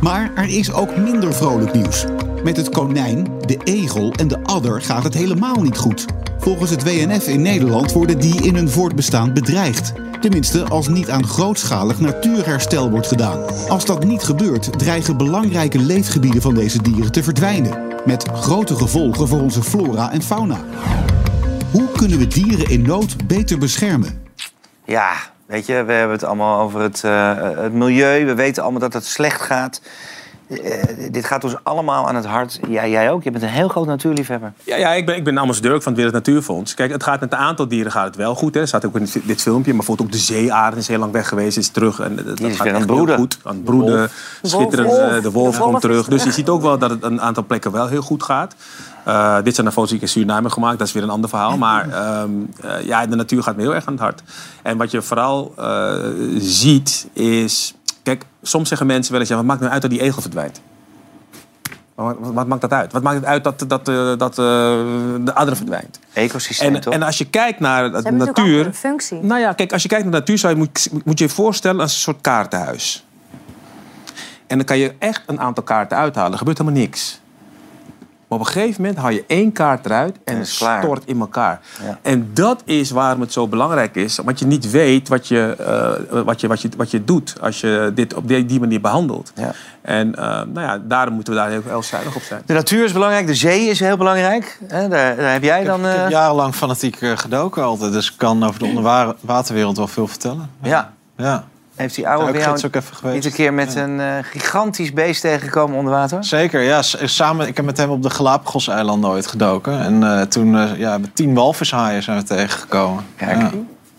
[0.00, 2.04] Maar er is ook minder vrolijk nieuws.
[2.44, 6.06] Met het konijn, de egel en de adder gaat het helemaal niet goed.
[6.38, 9.92] Volgens het WNF in Nederland worden die in hun voortbestaan bedreigd.
[10.20, 13.44] Tenminste, als niet aan grootschalig natuurherstel wordt gedaan.
[13.68, 17.86] Als dat niet gebeurt, dreigen belangrijke leefgebieden van deze dieren te verdwijnen.
[18.04, 20.60] Met grote gevolgen voor onze flora en fauna.
[21.70, 24.22] Hoe kunnen we dieren in nood beter beschermen?
[24.84, 25.12] Ja,
[25.46, 28.24] weet je, we hebben het allemaal over het, eh, het milieu.
[28.24, 29.80] We weten allemaal dat het slecht gaat.
[30.48, 32.60] Eh, dit gaat ons allemaal aan het hart.
[32.68, 33.22] Ja, jij ook.
[33.22, 34.52] Je bent een heel groot natuurliefhebber.
[34.64, 36.74] Ja, ja ik, ben, ik ben ambassadeur van het Wereld Natuurfonds.
[36.74, 38.54] Kijk, het gaat met een aantal dieren gaat het wel goed.
[38.54, 38.60] Hè.
[38.60, 39.66] Dat staat ook in dit- filmpje.
[39.68, 42.00] Maar bijvoorbeeld ook de zeearend is heel lang weg geweest, is terug.
[42.00, 43.14] En dat, dat is gaat weer aan echt het broeden.
[43.14, 43.38] heel goed.
[43.42, 44.10] Aan het broeden.
[44.42, 44.88] Schitterend.
[44.88, 44.98] Wolf.
[45.10, 46.06] eh, De wolf komt terug.
[46.08, 48.54] Dus je ziet ook wel dat het een aantal plekken wel heel goed gaat.
[49.04, 50.78] Eh, dit zijn de foto's die ik in Suriname gemaakt.
[50.78, 51.56] Dat is weer een ander verhaal.
[51.56, 52.30] Maar ehm,
[52.60, 54.22] eh, ja, de natuur gaat me heel erg aan het hart.
[54.62, 55.94] En wat je vooral eh,
[56.38, 57.74] ziet is...
[58.02, 59.30] Kijk, soms zeggen mensen wel eens...
[59.30, 60.60] Ja, wat maakt nou uit dat die egel verdwijnt?
[61.94, 62.92] Wat, wat, wat maakt dat uit?
[62.92, 64.44] Wat maakt het uit dat, dat, eh, dat eh,
[65.20, 65.98] de adder verdwijnt?
[66.12, 66.94] Ecosysteem, en, toch?
[66.94, 68.66] en als je kijkt naar de natuur...
[68.66, 69.22] een functie.
[69.22, 71.30] Nou ja, kijk, als je kijkt naar de natuur, zou je, moet, moet je je
[71.30, 73.06] voorstellen als een soort kaartenhuis.
[74.46, 76.32] En dan kan je echt een aantal kaarten uithalen.
[76.32, 77.20] Er gebeurt helemaal niks.
[78.28, 81.60] Maar op een gegeven moment haal je één kaart eruit en het stort in elkaar.
[81.82, 81.98] Ja.
[82.02, 84.16] En dat is waarom het zo belangrijk is.
[84.24, 85.56] Want je niet weet wat je,
[86.10, 88.80] eh, wat je, wat je, wat je doet als je dit op die, die manier
[88.80, 89.32] behandelt.
[89.82, 92.42] En eh, nou ja, daarom moeten we daar heel, heel zuinig op zijn.
[92.46, 94.58] De natuur is belangrijk, de zee is heel belangrijk.
[94.66, 95.80] Hè, daar, daar heb jij dan...
[95.80, 97.92] Ik heb eh, jarenlang fanatiek gedoken altijd.
[97.92, 100.50] Dus ik kan over de onderwaterwereld wel veel vertellen.
[100.62, 100.92] Ja.
[101.16, 101.44] Ja.
[101.78, 103.14] Heeft die oude Ook bij jou gids ook even geweest.
[103.14, 106.24] niet een keer met een eh, gigantisch beest tegengekomen onder water?
[106.24, 106.82] Zeker, ja.
[106.82, 109.80] S- Samen, ik heb met hem op de Galapagos-eilanden ooit gedoken.
[109.80, 113.04] En eh, toen eh, ja, met tien walvishaaien zijn we tegengekomen.
[113.16, 113.40] Kijk.
[113.40, 113.50] Ja.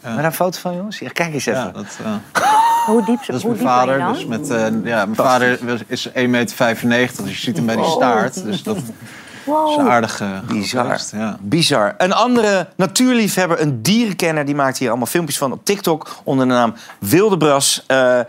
[0.04, 1.00] Maar daar een foto van, jongens?
[1.00, 1.62] Ja, kijk eens even.
[1.62, 2.44] Ja, dat, eh,
[2.86, 4.08] Hoe diep, dat is hoe mijn diep vader.
[4.14, 7.84] Dus met, eh, ja, mijn vader is 1,95 meter, dus je ziet hem bij die
[7.84, 7.94] Wow.
[7.96, 8.44] staart.
[8.44, 8.78] Dus dat
[9.70, 10.84] is een aardige Bizar.
[10.84, 11.38] geweest, ja.
[11.42, 11.96] Bizar.
[11.98, 16.54] Een andere natuurliefhebber, een dierenkenner, die maakt hier allemaal filmpjes van op TikTok onder de
[16.54, 17.84] naam Wildebras.
[17.88, 18.20] Eh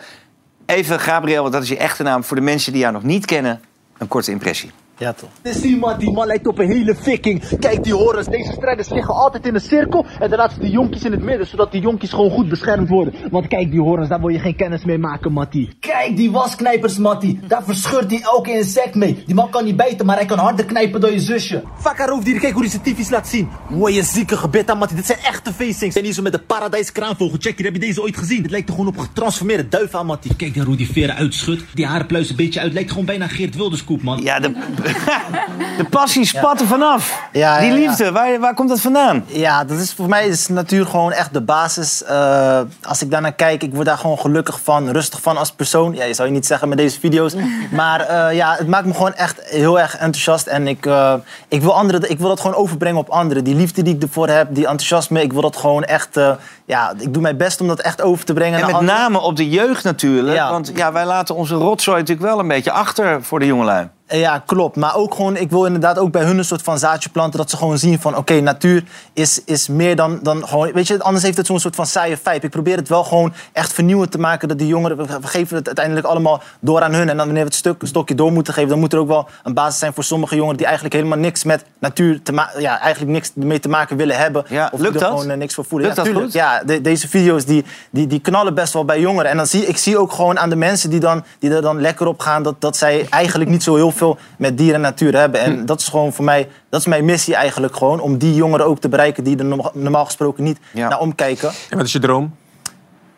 [0.70, 2.24] even, Gabriel, want dat is je echte naam.
[2.24, 3.60] Voor de mensen die jou nog niet kennen,
[3.98, 4.70] een korte impressie.
[5.00, 5.30] Ja, toch.
[5.42, 7.42] Zie man, die man lijkt op een hele viking.
[7.58, 10.06] Kijk die horens, deze strijders liggen altijd in een cirkel.
[10.18, 12.88] En dan laten ze die jonkies in het midden, zodat die jonkies gewoon goed beschermd
[12.88, 13.14] worden.
[13.30, 15.76] Want kijk die horens, daar wil je geen kennis mee maken, Mattie.
[15.80, 17.40] Kijk die wasknijpers, Mattie.
[17.48, 19.22] Daar verscheurt hij elke insect mee.
[19.26, 21.62] Die man kan niet bijten, maar hij kan harder knijpen dan je zusje.
[21.82, 23.48] Haar hoofddieren, kijk hoe hij zijn tyfies laat zien.
[23.68, 24.96] Mooie zieke gebitten, Mattie.
[24.96, 25.96] Dit zijn echte facings.
[25.96, 27.38] En hier zo met de paradijskraanvogel.
[27.38, 28.42] Check, hier heb je deze ooit gezien.
[28.42, 30.36] Het lijkt er gewoon op een getransformeerde duif aan, Mattie.
[30.36, 31.64] Kijk dan hoe die veren uitschudt.
[31.74, 32.72] Die haarpluis een beetje uit.
[32.72, 34.22] Lijkt gewoon bijna Geert Wilders koep, man.
[34.22, 34.52] Ja, de,
[35.78, 37.22] de passie spat er vanaf.
[37.32, 39.24] Ja, Die ja, liefde, Waar, waar komt dat vandaan?
[39.26, 42.04] Ja, dat is voor mij is natuur gewoon echt de basis.
[42.04, 45.94] Eh, als ik daarnaar kijk, ik word daar gewoon gelukkig van, rustig van als persoon.
[45.94, 47.34] Ja, je zou je niet zeggen met deze video's.
[47.70, 50.46] Maar eh, ja, het maakt me gewoon echt heel erg enthousiast.
[50.46, 51.14] En ik, eh,
[51.48, 53.44] ik, wil anderen, ik wil dat gewoon overbrengen op anderen.
[53.44, 55.22] Die liefde die ik ervoor heb, die enthousiasme.
[55.22, 56.20] Ik wil dat gewoon echt...
[56.64, 58.94] ja, ik doe mijn best om dat echt over te brengen En met anderen.
[59.00, 60.38] name op de jeugd natuurlijk.
[60.38, 63.88] Want ja, wij laten onze rotzooi natuurlijk wel een beetje achter voor de jongelui.
[64.10, 64.76] Ja, klopt.
[64.76, 67.38] Maar ook gewoon, ik wil inderdaad ook bij hun een soort van zaadje planten.
[67.38, 70.72] Dat ze gewoon zien van, oké, natuur is, is meer dan, dan gewoon...
[70.72, 72.40] Weet je, anders heeft het zo'n soort van saaie vibe.
[72.46, 74.48] Ik probeer het wel gewoon echt vernieuwend te maken.
[74.48, 77.08] Dat die jongeren, we geven het uiteindelijk allemaal door aan hun.
[77.08, 78.68] En dan wanneer we het stuk, stokje door moeten geven...
[78.68, 80.56] dan moet er ook wel een basis zijn voor sommige jongeren...
[80.56, 82.60] die eigenlijk helemaal niks met natuur te maken...
[82.60, 84.44] Ja, eigenlijk niks mee te maken willen hebben.
[84.72, 85.10] of lukt er dat?
[85.10, 85.88] gewoon eh, niks voor voelen.
[85.88, 86.32] Lukt ja, dat goed?
[86.32, 89.30] Ja, de- deze video's die, die, die knallen best wel bij jongeren.
[89.30, 91.80] En dan zie ik zie ook gewoon aan de mensen die, dan, die er dan
[91.80, 92.42] lekker op gaan...
[92.42, 93.99] Dat, dat zij eigenlijk niet zo heel veel
[94.38, 95.40] met dieren en natuur hebben.
[95.40, 95.50] Hm.
[95.50, 96.48] En dat is gewoon voor mij...
[96.68, 98.00] Dat is mijn missie eigenlijk gewoon.
[98.00, 101.50] Om die jongeren ook te bereiken die er norma- normaal gesproken niet naar omkijken.
[101.70, 102.34] En wat is je droom?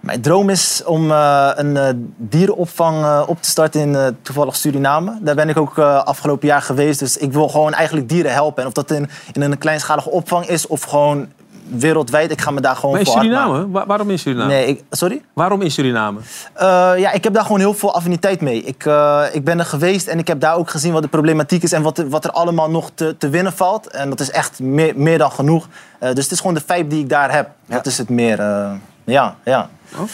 [0.00, 5.18] Mijn droom is om eh, een eh, dierenopvang eh, op te starten in toevallig Suriname.
[5.20, 6.98] Daar ben ik ook eh, afgelopen jaar geweest.
[6.98, 8.62] Dus ik wil gewoon eigenlijk dieren helpen.
[8.62, 11.28] En of dat in, in een kleinschalige opvang is of gewoon
[11.68, 12.30] wereldwijd.
[12.30, 13.44] Ik ga me daar gewoon Maar in voor hard maken.
[13.46, 13.70] Suriname?
[13.72, 14.48] Wa- waarom in Suriname?
[14.52, 15.22] Nee, ik, sorry?
[15.32, 16.20] Waarom in Suriname?
[16.52, 18.62] Eh, ja, ik heb daar gewoon heel veel affiniteit mee.
[18.62, 21.62] Ik, eh, ik ben er geweest en ik heb daar ook gezien wat de problematiek
[21.62, 23.86] is en wat, er- wat er allemaal nog te, te winnen valt.
[23.90, 25.68] En dat is echt meer, meer dan genoeg.
[25.98, 27.48] Eh, dus het is gewoon de vibe die ik daar heb.
[27.66, 28.40] Dat is het meer.
[28.40, 28.70] eh,
[29.04, 29.34] ja,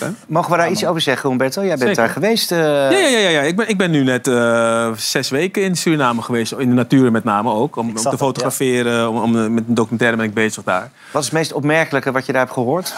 [0.01, 0.13] ja.
[0.29, 1.61] Mogen we daar iets over zeggen, Humberto?
[1.61, 1.97] Jij bent Zeker.
[1.97, 2.53] daar geweest.
[2.53, 3.41] eh, Ja, ja, ja, ja.
[3.41, 6.53] Ik, ben, ik ben nu net eh, zes weken in Suriname geweest.
[6.53, 7.77] In de natuur met name ook.
[7.77, 9.09] Om, te fotograferen.
[9.09, 10.91] Om, om, eh, met een documentaire ben ik bezig daar.
[11.13, 12.95] Wat is het meest opmerkelijke wat je daar hebt gehoord?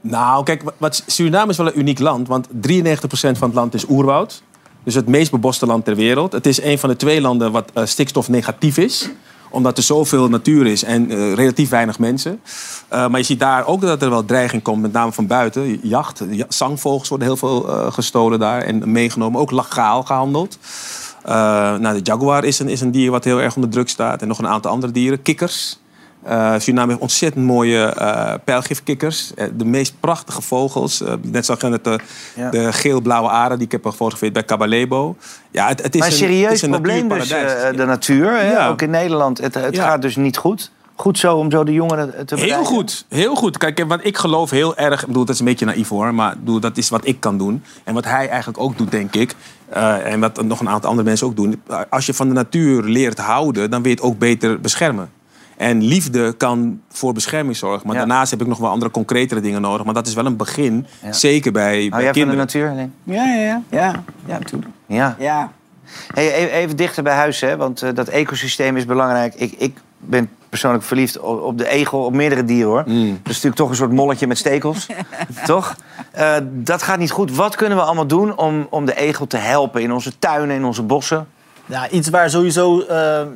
[0.00, 2.28] Nou, kijk, wat- Suriname is wel een uniek land.
[2.28, 4.42] Want 93% van het land is oerwoud.
[4.84, 6.32] Dus het meest beboste land ter wereld.
[6.32, 9.08] Het is een van de twee landen wat eh, stikstof negatief is
[9.50, 12.40] omdat er zoveel natuur is en eh, relatief weinig mensen.
[12.88, 15.78] Eh, maar je ziet daar ook dat er wel dreiging komt, met name van buiten.
[15.82, 19.40] Jacht, ja, zangvogels worden heel veel eh, gestolen daar en meegenomen.
[19.40, 20.58] Ook legaal gehandeld.
[21.22, 21.34] Eh,
[21.76, 24.22] nou, de jaguar is een, is een dier wat heel erg onder druk staat.
[24.22, 25.22] En nog een aantal andere dieren.
[25.22, 25.78] Kikkers.
[26.26, 29.34] Eh, Suriname heeft ontzettend mooie eh pijlgifkikkers.
[29.34, 31.02] Eh, de meest prachtige vogels.
[31.22, 31.98] Net zag je net de,
[32.36, 32.50] Ja.
[32.50, 35.16] de geel-blauwe aren die ik heb gefotografeerd bij Cabalebo.
[35.50, 38.30] Ja, het, het is maar een het serieus is een probleem dus, de natuur.
[38.30, 38.50] Hè?
[38.50, 38.68] Ja.
[38.68, 39.38] Ook in Nederland.
[39.38, 39.84] Het, het Ja.
[39.86, 40.70] gaat dus niet goed.
[40.94, 42.56] Goed zo om zo de jongeren te bereiken.
[42.56, 43.58] Heel goed, heel goed.
[43.58, 45.00] Kijk, want ik geloof heel erg...
[45.00, 47.38] Ik bedoel, dat is een beetje naïef hoor, maar bedoel, dat is wat ik kan
[47.38, 47.62] doen.
[47.84, 49.34] En wat hij eigenlijk ook doet, denk ik.
[50.04, 51.62] en wat nog een aantal andere mensen ook doen.
[51.90, 55.10] Als je van de natuur leert houden, dan wil je het ook beter beschermen.
[55.56, 57.86] En liefde kan voor bescherming zorgen.
[57.86, 58.00] Maar Ja.
[58.06, 59.84] daarnaast heb ik nog wel andere concretere dingen nodig.
[59.84, 61.12] Maar dat is wel een begin, Ja.
[61.12, 62.38] zeker bij, Hou bij jij van de kinderen.
[62.38, 62.88] natuur?
[63.04, 63.62] Ja, ja, ja.
[63.70, 64.70] Ja, ja natuurlijk.
[64.86, 65.16] Ja.
[65.18, 65.52] Ja.
[66.14, 67.56] Hey, even, even dichter bij huis, hè?
[67.56, 69.34] want eh, dat ecosysteem is belangrijk.
[69.34, 72.82] Ik, ik ben persoonlijk verliefd op, op de egel, op meerdere dieren hoor.
[72.86, 73.06] Mm.
[73.08, 74.86] Dat is natuurlijk toch een soort molletje met stekels.
[75.44, 75.76] toch?
[76.10, 77.34] Eh, dat gaat niet goed.
[77.34, 80.64] Wat kunnen we allemaal doen om, om de egel te helpen in onze tuinen, in
[80.64, 81.26] onze bossen?
[81.68, 82.84] Ja, iets waar sowieso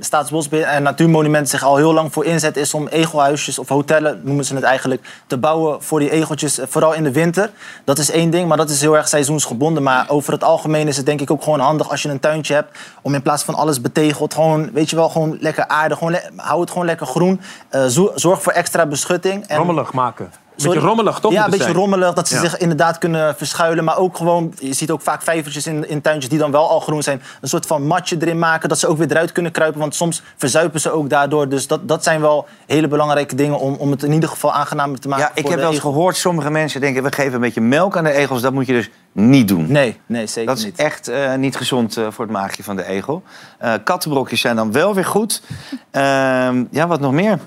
[0.00, 2.56] Staatsbosbeheer en Natuurmonumenten zich al heel lang voor inzet...
[2.56, 5.22] is om egelhuisjes of hotellen, noemen ze het eigenlijk...
[5.26, 7.50] te bouwen voor die egeltjes, eh, vooral in de winter.
[7.84, 9.82] Dat is één ding, maar dat is heel erg seizoensgebonden.
[9.82, 12.54] Maar over het algemeen is het denk ik ook gewoon handig als je een tuintje
[12.54, 12.78] hebt...
[13.02, 15.96] om in plaats van alles betegeld, gewoon, weet je wel, gewoon lekker aarde.
[15.96, 17.40] Gewoon hou het gewoon lekker groen.
[17.68, 19.46] Eh, zo- zorg voor extra beschutting.
[19.46, 20.30] En- Rommelig maken.
[20.62, 20.94] Beetje Sorry?
[20.94, 21.33] rommelig, toch?
[21.33, 21.77] Ja, een beetje zijn?
[21.77, 22.14] rommelig.
[22.14, 22.40] Dat ze Ja.
[22.40, 23.85] zich inderdaad kunnen verschuilen.
[23.85, 26.81] Maar ook gewoon, je ziet ook vaak vijvertjes in, in tuintjes die dan wel al
[26.81, 27.23] groen zijn.
[27.40, 29.81] Een soort van matje erin maken, dat ze ook weer eruit kunnen kruipen.
[29.81, 31.49] Want soms verzuipen ze ook daardoor.
[31.49, 34.99] Dus dat, dat zijn wel hele belangrijke dingen om, om het in ieder geval aangenamer
[34.99, 35.25] te maken.
[35.25, 35.92] Ja, ik heb wel eens egel.
[35.92, 37.03] gehoord, sommige mensen denken...
[37.03, 38.40] we geven een beetje melk aan de egels.
[38.42, 39.73] Dat moet je dus niet doen.
[39.73, 40.79] Nee, nee zeker Dat is niet.
[40.79, 43.23] echt eh, niet gezond eh, voor het maagje van de egel.
[43.59, 45.42] Eh, kattenbrokjes zijn dan wel weer goed.
[45.90, 47.38] Ehm, ja, wat nog meer?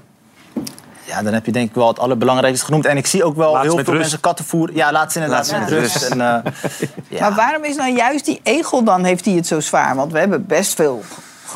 [1.06, 2.86] Ja, dan heb je denk ik wel het allerbelangrijkste genoemd.
[2.86, 3.98] En ik zie ook wel Laat heel veel rust.
[4.00, 4.76] mensen katten voeren.
[4.76, 5.96] Ja, laat ze inderdaad Laat ze met met rust.
[5.96, 6.10] rust.
[6.12, 6.52] En, eh,
[7.18, 7.20] ja.
[7.20, 9.96] Maar waarom is nou juist die egel dan, heeft hij het zo zwaar?
[9.96, 11.04] Want we hebben best veel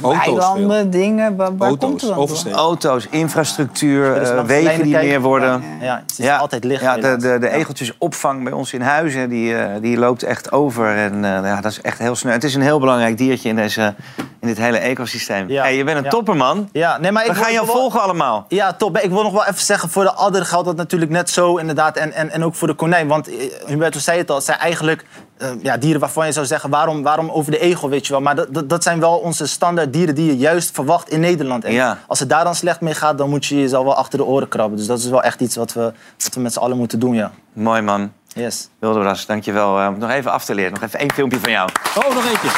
[0.01, 1.35] Auto's weilanden, dingen.
[1.35, 2.17] Waar, waar komt het dan door?
[2.17, 2.57] oversteken.
[2.57, 5.63] Auto's, infrastructuur, eh, wegen die meer worden.
[5.81, 6.87] Ja, ze is altijd liggen.
[6.87, 10.95] Ja, de, de, de egeltjesopvang bij ons in huizen, die, eh, die loopt echt over.
[10.95, 12.31] En eh, ja, dat is echt heel snel.
[12.33, 13.95] Het is een heel belangrijk diertje in deze,
[14.39, 15.49] in dit hele ecosysteem.
[15.49, 15.61] Ja.
[15.61, 16.09] Hey, je bent een Ja.
[16.09, 16.69] topper, man.
[16.71, 18.45] Ja, nee, maar ik We gaan jou volgen allemaal.
[18.47, 18.97] Ja, top.
[18.97, 21.97] Ik wil nog wel even zeggen, voor de adder geldt dat natuurlijk net zo inderdaad.
[21.97, 23.07] En, en, en ook voor de konijn.
[23.07, 23.29] Want
[23.65, 25.05] Humberto zei het al, het zijn eigenlijk
[25.37, 26.69] eh, ja, dieren waarvan je zou zeggen...
[26.69, 28.21] Waarom, waarom over de egel, weet je wel.
[28.21, 31.63] Maar dat, dat, dat zijn wel onze standaard dieren die je juist verwacht in Nederland.
[31.63, 31.97] En Ja.
[32.07, 34.47] als het daar dan slecht mee gaat, dan moet je jezelf wel achter de oren
[34.47, 34.77] krabben.
[34.77, 37.13] Dus dat is wel echt iets wat we, wat we met z'n allen moeten doen,
[37.15, 37.31] ja.
[37.53, 38.11] Mooi, man.
[38.27, 38.69] Yes.
[38.79, 39.79] Wildebras, dankjewel.
[39.79, 40.73] Uh, nog even af te leren.
[40.73, 41.69] Nog even één filmpje van jou.
[41.97, 42.49] Oh, nog eentje.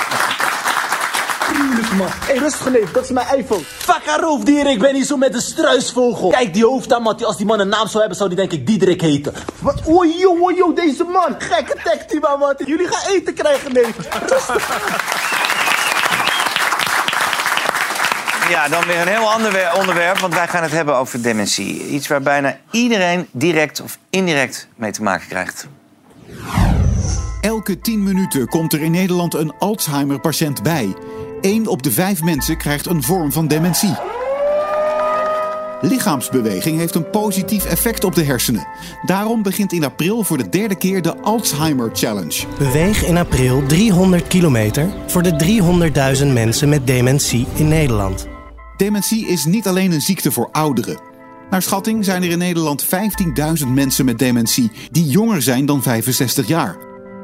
[1.59, 2.07] Tuurlijk, man.
[2.07, 2.93] Hé, hey, rustig geleefd.
[2.93, 3.61] Dat is mijn iPhone.
[3.63, 4.71] Fuck haar roofdieren.
[4.71, 6.29] Ik ben hier zo met een struisvogel.
[6.29, 7.25] Kijk die hoofd aan, Mattie.
[7.25, 9.33] Als die man een naam zou hebben, zou die denk ik Diederik heten.
[9.59, 9.81] Wat?
[9.83, 11.35] Oh, yo, oh, yo, deze man.
[11.37, 12.67] Gekke tech team, man, Mattie.
[12.67, 13.85] Jullie gaan eten krijgen, nee.
[18.49, 21.87] Ja, dan weer een heel ander wer- onderwerp, want wij gaan het hebben over dementie.
[21.87, 25.67] Iets waar bijna iedereen direct of indirect mee te maken krijgt.
[27.41, 30.95] Elke 10 minuten komt er in Nederland een Alzheimer-patiënt bij.
[31.41, 33.93] Eén op de vijf mensen krijgt een vorm van dementie.
[35.81, 38.67] Lichaamsbeweging heeft een positief effect op de hersenen.
[39.05, 42.45] Daarom begint in april voor de derde keer de Alzheimer Challenge.
[42.57, 45.61] Beweeg in april 300 kilometer voor de
[46.23, 48.27] 300.000 mensen met dementie in Nederland.
[48.77, 50.99] Dementie is niet alleen een ziekte voor ouderen.
[51.49, 56.47] Naar schatting zijn er in Nederland 15.000 mensen met dementie die jonger zijn dan 65
[56.47, 56.77] jaar.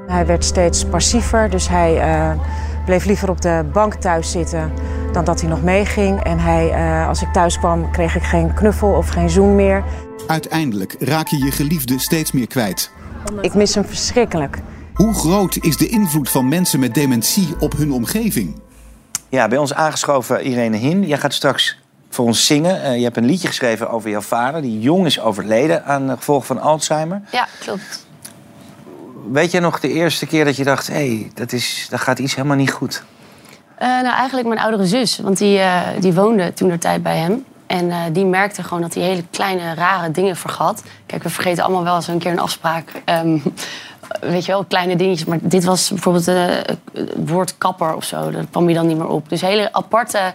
[0.08, 2.32] Hij werd steeds passiever, dus hij eh,
[2.86, 4.72] bleef liever op de bank thuis zitten
[5.12, 6.24] dan dat hij nog meeging.
[6.24, 9.84] En hij, eh, als ik thuis kwam, kreeg ik geen knuffel of geen zoen meer.
[10.28, 12.92] Uiteindelijk raak je je geliefde steeds meer kwijt.
[13.42, 14.58] Ik mis hem verschrikkelijk.
[14.94, 18.62] Hoe groot is de invloed van mensen met dementie op hun omgeving?
[19.30, 21.08] Ja, bij ons aangeschoven Irene Hin.
[21.08, 21.78] Jij gaat straks
[22.10, 22.84] voor ons zingen.
[22.84, 26.16] Eh, je hebt een liedje geschreven over jouw vader, die jong is overleden aan de
[26.16, 27.22] gevolgen van Alzheimer.
[27.32, 28.05] Ja, klopt.
[29.32, 32.20] Weet jij nog de eerste keer dat je dacht, hé, hey, dat, is, dat gaat
[32.20, 33.04] iets helemaal niet goed?
[33.76, 37.18] Eh, nou, eigenlijk mijn oudere zus, want die, eh, die woonde toen de tijd bij
[37.18, 37.46] hem.
[37.68, 40.84] En eh, die merkte gewoon dat hij hele kleine, rare dingen vergat.
[41.06, 43.02] Kijk, we vergeten allemaal wel eens een keer een afspraak.
[43.06, 43.38] Ehm,
[44.22, 45.28] weet je wel, kleine dingetjes.
[45.28, 46.78] Maar dit was bijvoorbeeld het
[47.16, 48.32] woord kapper of zo.
[48.32, 49.30] Dat kwam hij dan niet meer op.
[49.30, 50.34] Dus hele aparte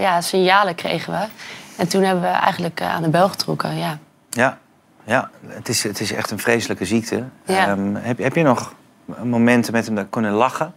[0.00, 1.26] ja, signalen kregen we.
[1.76, 3.98] En toen hebben we eigenlijk aan de bel getrokken, ja.
[4.30, 4.58] Ja,
[5.04, 7.24] ja het, is, het is echt een vreselijke ziekte.
[7.46, 7.66] Ja.
[7.68, 8.72] Ehm, heb, heb je nog
[9.22, 10.74] momenten met hem dat kunnen lachen?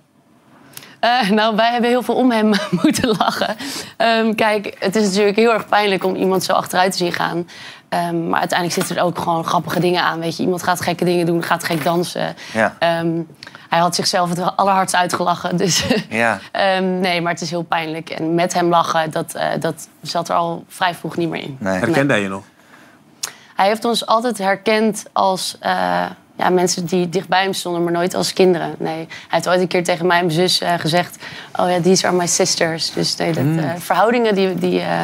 [1.00, 2.52] Eh, nou, wij hebben heel veel om hem
[2.84, 3.56] moeten lachen.
[3.98, 7.48] Ehm, kijk, het is natuurlijk heel erg pijnlijk om iemand zo achteruit te zien gaan.
[7.90, 10.20] Ehm, maar uiteindelijk zitten er ook gewoon grappige dingen aan.
[10.20, 12.36] Weet je, iemand gaat gekke dingen doen, gaat gek dansen.
[12.54, 12.76] Ja.
[12.80, 13.08] Ehm,
[13.70, 15.58] hij had zichzelf het allerhardst uitgelachen.
[15.66, 16.40] Dus Ja.
[16.52, 18.10] ehm, nee, maar het is heel pijnlijk.
[18.10, 21.58] En met hem lachen, dat, eh, dat zat er al vrij vroeg niet meer in.
[21.62, 22.44] Herkende hij je nog?
[23.56, 26.06] Hij heeft ons altijd herkend als eh,
[26.38, 28.76] ja, mensen die dicht bij hem stonden, maar nooit als kinderen.
[28.78, 28.96] Nee.
[28.96, 31.18] Hij heeft ooit een keer tegen mij en mijn zus eh, gezegd:
[31.56, 32.92] Oh ja, these are my sisters.
[32.94, 33.60] Dus nee, dat, Mm.
[33.60, 35.00] eh, verhoudingen die, die, eh,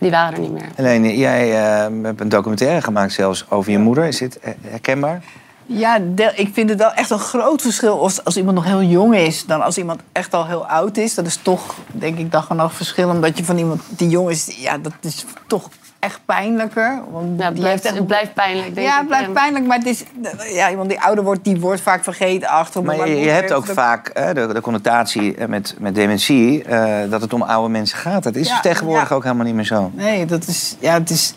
[0.00, 0.68] die waren er niet meer.
[0.74, 1.50] Helene, jij
[1.84, 4.04] eh, hebt een documentaire gemaakt zelfs over je moeder.
[4.04, 5.22] Is dit herkenbaar?
[5.68, 5.98] Ja,
[6.34, 9.44] ik vind het wel echt een groot verschil als, als iemand nog heel jong is...
[9.46, 11.14] dan als iemand echt al heel oud is.
[11.14, 13.08] Dat is toch, denk ik, dag en nacht verschil.
[13.08, 15.68] Omdat je van iemand die jong is, ja, dat is toch
[16.06, 16.98] echt pijnlijker.
[17.10, 18.98] Want Ja, het blijft, echt- het blijft pijnlijk, denk ja, ik.
[18.98, 20.04] het blijft pijnlijk, maar het is,
[20.52, 22.82] ja, iemand die ouder wordt, die wordt vaak vergeten achter.
[22.82, 26.62] Maar je, je hebt ook vaak eh, de, de connotatie eh, met, met dementie...
[26.64, 28.22] eh, dat het om oude mensen gaat.
[28.22, 29.14] Dat is Ja, tegenwoordig ja.
[29.14, 29.90] ook helemaal niet meer zo.
[29.94, 31.34] Nee, dat is, ja, het is,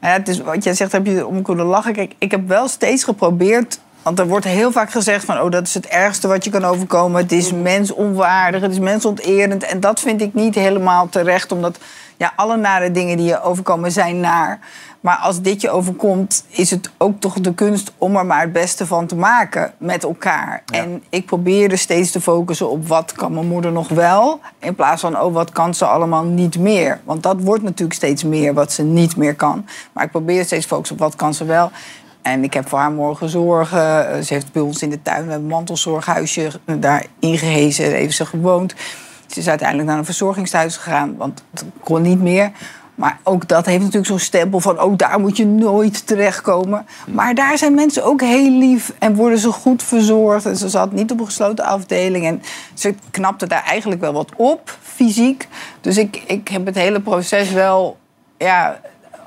[0.00, 1.92] nou ja, het is wat jij zegt, heb je om kunnen lachen.
[1.92, 3.78] Kijk, ik heb wel steeds geprobeerd.
[4.04, 6.64] Want er wordt heel vaak gezegd van, oh, dat is het ergste wat je kan
[6.64, 7.22] overkomen.
[7.22, 9.62] Het is mensonwaardig, het is mensonterend.
[9.62, 11.78] En dat vind ik niet helemaal terecht, omdat
[12.16, 14.58] ja, alle nare dingen die je overkomen zijn naar.
[15.00, 18.52] Maar als dit je overkomt, is het ook toch de kunst om er maar het
[18.52, 20.62] beste van te maken met elkaar.
[20.72, 24.40] En ik probeerde steeds te focussen op wat kan mijn moeder nog wel.
[24.58, 27.00] In plaats van, oh, wat kan ze allemaal niet meer.
[27.04, 29.66] Want dat wordt natuurlijk steeds meer wat ze niet meer kan.
[29.92, 31.70] Maar ik probeer steeds te focussen op wat kan ze wel.
[32.24, 34.12] En ik heb voor haar morgen zorgen.
[34.12, 37.84] Eh, Ze heeft bij ons in de tuin een mantelzorghuisje eh, daar ingehezen.
[37.84, 38.74] Daar heeft ze gewoond.
[39.26, 42.50] Ze is uiteindelijk naar een verzorgingshuis gegaan, want het kon niet meer.
[42.94, 44.78] Maar ook dat heeft natuurlijk zo'n stempel van...
[44.78, 46.86] ook daar moet je nooit terechtkomen.
[47.06, 50.46] Maar daar zijn mensen ook heel lief en worden ze goed verzorgd.
[50.46, 52.26] En ze zat niet op een gesloten afdeling.
[52.26, 52.42] En
[52.74, 55.48] ze knapte daar eigenlijk wel wat op, fysiek.
[55.80, 57.96] Dus ik, ik heb het hele proces wel
[58.38, 58.80] ja,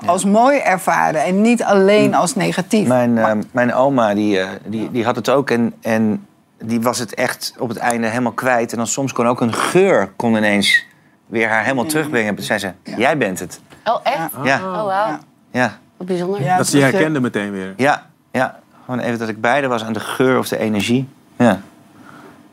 [0.06, 1.24] als mooi ervaren.
[1.24, 2.88] En niet alleen als negatief.
[2.88, 6.26] Mijn, eh, mijn oma die, eh, die, die had het ook en, en
[6.64, 8.70] die was het echt op het einde helemaal kwijt.
[8.72, 10.84] En dan soms kon ook een geur kon ineens
[11.26, 12.34] weer haar helemaal terugbrengen.
[12.34, 13.60] Toen zei ze, jij bent het.
[13.84, 14.30] Oh, echt?
[14.42, 14.56] Ja.
[14.58, 15.18] Oh, wauw.
[15.50, 16.56] Ja, Wat bijzonder.
[16.56, 17.74] dat ze je herkende meteen weer.
[17.76, 18.58] ja, ja.
[18.84, 21.08] Gewoon even dat ik beide was aan de geur of de energie.
[21.38, 21.60] Ja.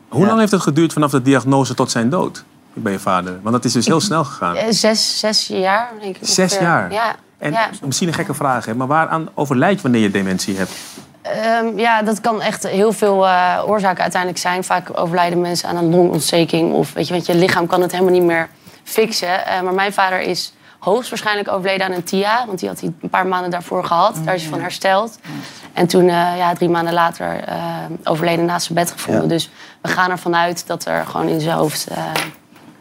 [0.08, 2.44] Hoe lang heeft het geduurd vanaf de diagnose tot zijn dood?
[2.82, 3.38] bij je vader?
[3.42, 4.56] Want dat is dus heel snel gegaan.
[4.56, 6.26] Eh, Zes, zes jaar, denk ik.
[6.26, 6.62] Zes ongeveer.
[6.68, 6.92] jaar?
[6.92, 7.14] Ja.
[7.38, 7.68] En ja.
[7.82, 10.72] misschien een gekke vraag, hè, maar waaraan overlijd je wanneer je dementie hebt?
[11.34, 14.64] Ehm, ja, dat kan echt heel veel eh, oorzaken uiteindelijk zijn.
[14.64, 16.72] Vaak overlijden mensen aan een longontsteking.
[16.72, 18.48] Of weet je, want je lichaam kan het helemaal niet meer
[18.84, 19.46] fixen.
[19.46, 22.46] Eh, maar mijn vader is hoogstwaarschijnlijk overleden aan een TIA.
[22.46, 24.18] Want die had hij een paar maanden daarvoor gehad.
[24.24, 25.18] Daar is hij van hersteld.
[25.72, 27.44] En toen, eh, ja, drie maanden later,
[28.04, 29.22] overleden naast zijn bed gevonden.
[29.22, 29.28] Ja.
[29.28, 31.88] Dus we gaan ervan uit dat er gewoon in zijn hoofd...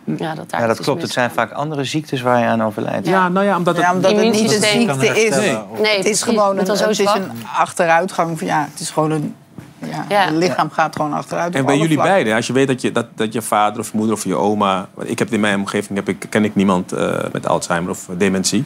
[0.06, 1.02] ja, dat daar Ja, dat klopt.
[1.02, 3.08] Het zijn vaak andere ziektes waar je aan overlijdt.
[3.08, 4.90] Ja, nou ja, omdat het, Ja, omdat het niet Immuunsysteem.
[4.90, 5.36] ziekte is.
[5.36, 5.58] Nee.
[5.82, 6.22] Nee, het is precies.
[6.22, 8.38] gewoon Het een, het is een achteruitgang.
[8.38, 9.36] Van, ja, het is gewoon een...
[9.80, 10.26] Ja, Ja.
[10.26, 11.56] Het lichaam gaat gewoon achteruit.
[11.56, 12.14] En bij jullie vlakken.
[12.14, 14.36] beiden, als je weet dat je, dat, dat je vader of je moeder of je
[14.36, 14.88] oma...
[14.94, 18.08] want Ik heb in mijn omgeving heb ik, ken ik niemand eh, met Alzheimer of
[18.18, 18.64] dementie.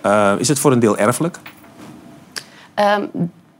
[0.00, 1.38] Eh, is het voor een deel erfelijk?
[2.74, 3.02] Ehm,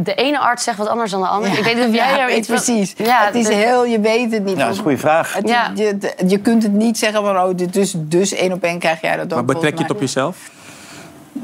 [0.00, 1.56] de ene arts zegt wat anders dan de andere.
[1.56, 2.94] Ik weet niet of jij Ja, er iets van- precies.
[2.96, 4.56] Ja, het is de- heel, je weet het niet.
[4.56, 5.34] Ja, dat is een goede vraag.
[5.34, 5.72] Het is- Ja.
[5.74, 9.00] je, je kunt het niet zeggen van, oh, dit is dus één op één krijg
[9.00, 9.34] jij dat ook.
[9.34, 10.36] Maar betrek je het op jezelf?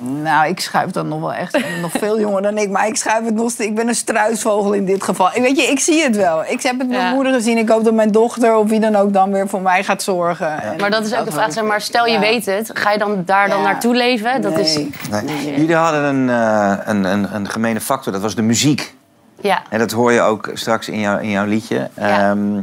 [0.00, 2.70] Nou, ik schuif dan nog wel echt nog veel jonger dan ik.
[2.70, 3.68] Maar ik schuif het nog steeds.
[3.68, 5.28] Ik ben een struisvogel in dit geval.
[5.35, 6.44] Ik Weet je, ik zie het wel.
[6.44, 7.02] Ik heb het met Ja.
[7.02, 7.59] mijn moeder gezien.
[7.59, 10.62] Ik hoop dat mijn dochter of wie dan ook dan weer voor mij gaat zorgen.
[10.62, 11.52] En Maar dat is ook de vraag.
[11.52, 12.20] Zeg maar, stel je Ja.
[12.20, 14.42] weet het, ga je dan daar dan naartoe leven?
[14.42, 14.90] Dat is, Nee.
[15.24, 15.54] Nee.
[15.61, 18.94] Jullie hadden een, eh, een, een, een gemene factor, dat was de muziek.
[19.40, 19.62] ja.
[19.70, 21.88] En dat hoor je ook straks in, jou, in jouw liedje.
[21.96, 22.30] Ja.
[22.30, 22.61] Ehm,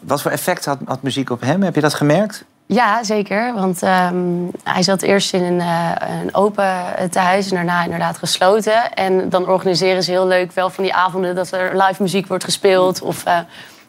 [0.00, 1.62] wat voor effect had, had muziek op hem?
[1.62, 2.44] Heb je dat gemerkt?
[2.66, 3.54] Ja, zeker.
[3.54, 4.16] Want ehm,
[4.64, 5.90] hij zat eerst in een, eh,
[6.22, 8.92] een open eh, tehuis en daarna inderdaad gesloten.
[8.94, 12.44] En dan organiseren ze heel leuk wel van die avonden dat er live muziek wordt
[12.44, 13.02] gespeeld.
[13.02, 13.38] Of eh,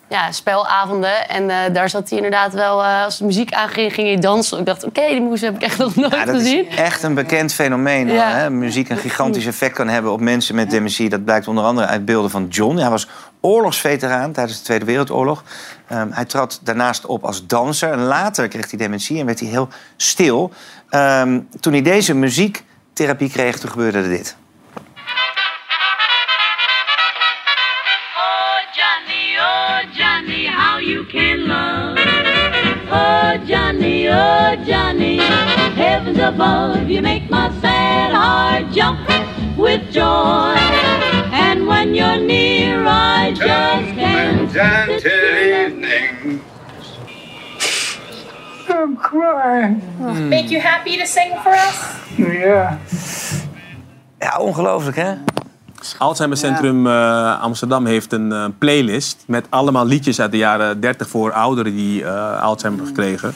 [0.09, 1.29] ja, spelavonden.
[1.29, 4.59] En eh, daar zat hij inderdaad wel, eh, als de muziek aanging, ging hij dansen.
[4.59, 6.69] Ik dacht, oké, die moes heb ik echt nog nooit Ja, dat gezien.
[6.69, 8.07] is echt een bekend fenomeen.
[8.07, 8.29] Ja.
[8.29, 8.49] Hè?
[8.49, 11.09] Muziek een gigantisch effect kan hebben op mensen met dementie.
[11.09, 12.77] Dat blijkt onder andere uit beelden van John.
[12.77, 13.07] Hij was
[13.41, 15.43] oorlogsveteraan tijdens de Tweede Wereldoorlog.
[15.87, 17.91] Ehm, hij trad daarnaast op als danser.
[17.91, 19.67] En later kreeg hij dementie en werd hij heel
[19.97, 20.51] stil.
[20.89, 24.35] Ehm, toen hij deze muziektherapie kreeg, toen gebeurde dit.
[30.87, 31.97] You can love.
[32.89, 38.99] Oh, Johnny, oh, Johnny, heavens above, you make my sad heart jump
[39.57, 40.55] with joy.
[41.33, 44.55] And when you're near, I just can't.
[44.55, 46.41] Until evening.
[48.69, 50.29] I'm crying.
[50.29, 51.77] Make you happy to sing for us?
[52.17, 52.77] Yeah.
[54.19, 55.13] Ja, ongelooflijk hè?
[55.97, 61.09] Alzheimer Centrum eh, Amsterdam heeft een eh, playlist met allemaal liedjes uit de jaren 30
[61.09, 63.33] voor ouderen die eh, Alzheimer hebben gekregen.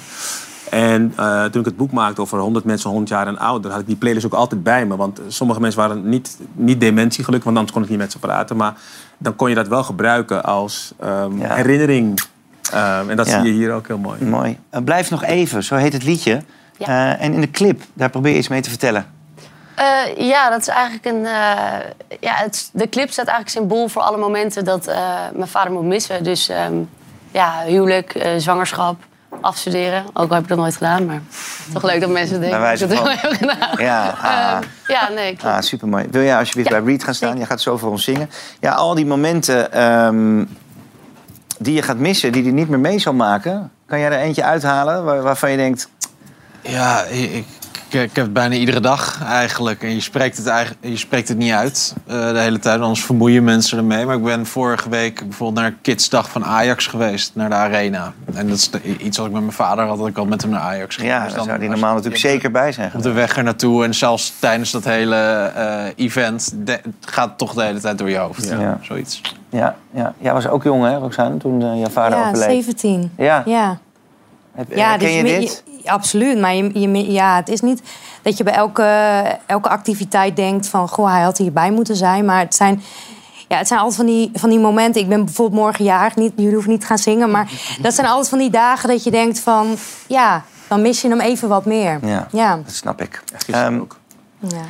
[0.70, 3.80] En eh, toen ik het boek maakte over 100 mensen 100 jaar en ouder, had
[3.80, 4.96] ik die playlist ook altijd bij me.
[4.96, 8.20] Want sommige mensen waren niet, niet dementie gelukkig, want anders kon ik niet met ze
[8.20, 8.58] praten.
[8.58, 8.74] Maar
[9.18, 12.20] dan kon je dat wel gebruiken als ehm, herinnering.
[12.72, 13.42] Ehm, en dat Ja.
[13.42, 14.24] zie je hier ook heel mooi.
[14.26, 14.58] Mooi.
[14.84, 16.42] Blijf nog even, zo heet het liedje.
[16.78, 19.06] Eh, en in de clip, daar probeer je iets mee te vertellen.
[19.82, 21.26] Eh, ja, dat is eigenlijk een.
[21.26, 21.80] eh,
[22.20, 24.98] ja, het, de clip staat eigenlijk symbool voor alle momenten dat eh,
[25.34, 26.24] mijn vader moet missen.
[26.24, 26.74] Dus ehm,
[27.32, 28.96] ja, huwelijk, eh, zwangerschap,
[29.42, 30.04] afstuderen.
[30.14, 31.22] Ook al heb ik dat nooit gedaan, maar
[31.74, 33.70] toch leuk dat mensen denken Bij dat ik heb gedaan.
[33.78, 34.52] Ja, ah.
[34.56, 35.56] Ehm, ja nee, klopt.
[35.56, 36.08] Ah, supermooi.
[36.12, 37.38] Wil jij alsjeblieft bij Reed gaan staan?
[37.38, 38.30] Je gaat zo voor ons zingen.
[38.60, 40.46] Ja, al die momenten ehm,
[41.60, 43.72] die je gaat missen, die hij niet meer mee zal maken...
[43.86, 45.90] kan jij er eentje uithalen waar- waarvan je denkt...
[46.62, 47.46] Ja, ik,
[47.94, 49.84] ik, ik heb het bijna iedere dag eigenlijk.
[49.84, 53.04] En je spreekt het, eigenlijk, je spreekt het niet uit eh, de hele tijd, anders
[53.06, 54.06] vermoeien mensen ermee.
[54.06, 58.14] Maar ik ben vorige week bijvoorbeeld naar Kidsdag van Ajax geweest, naar de Arena.
[58.34, 60.42] En dat is de- iets wat ik met mijn vader had, dat ik al met
[60.42, 61.08] hem naar Ajax ging.
[61.08, 62.92] Ja, Dus daar zou die normaal je- natuurlijk zeker bij zijn.
[62.96, 67.38] Op de weg er naartoe en zelfs tijdens dat hele eh, event de- gaat het
[67.38, 68.48] toch de hele tijd door je hoofd.
[68.50, 68.78] Ja.
[68.82, 69.22] Zoiets.
[69.50, 70.14] Ja, ja.
[70.18, 72.64] Jij was ook jong, hè, Roxane, toen eh, jouw vader ja, overleed.
[72.64, 73.12] 17.
[73.18, 73.44] Ja.
[73.46, 73.78] ja.
[74.52, 75.64] Heb, Ja, dus je je- dit?
[75.86, 76.40] Absoluut.
[76.40, 77.82] Maar je, je, ja, het is niet
[78.22, 80.88] dat je bij elke, elke activiteit denkt van...
[80.90, 82.26] goh, hij had hierbij moeten zijn.
[82.26, 82.82] Maar het zijn,
[83.48, 85.02] ja, het zijn altijd van die, van die momenten.
[85.02, 86.16] Ik ben bijvoorbeeld morgen jarig.
[86.16, 87.32] Niet, jullie hoeven niet te gaan zingen.
[87.32, 87.50] Maar
[87.82, 89.76] dat zijn altijd van die dagen dat je denkt van...
[90.08, 92.00] ja, dan mis je hem even wat meer.
[92.06, 92.56] Ja, Ja.
[92.56, 93.24] dat snap ik.
[93.48, 93.80] Ehm,
[94.40, 94.64] Ja.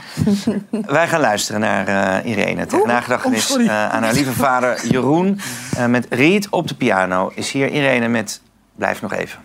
[0.94, 2.66] wij gaan luisteren naar eh, Irene.
[2.66, 3.68] Ter nagedachtenis oh, sorry.
[3.68, 5.40] eh, aan haar lieve vader Jeroen.
[5.78, 8.42] Eh, met Reed op de piano is hier Irene met
[8.76, 9.40] Blijf nog even.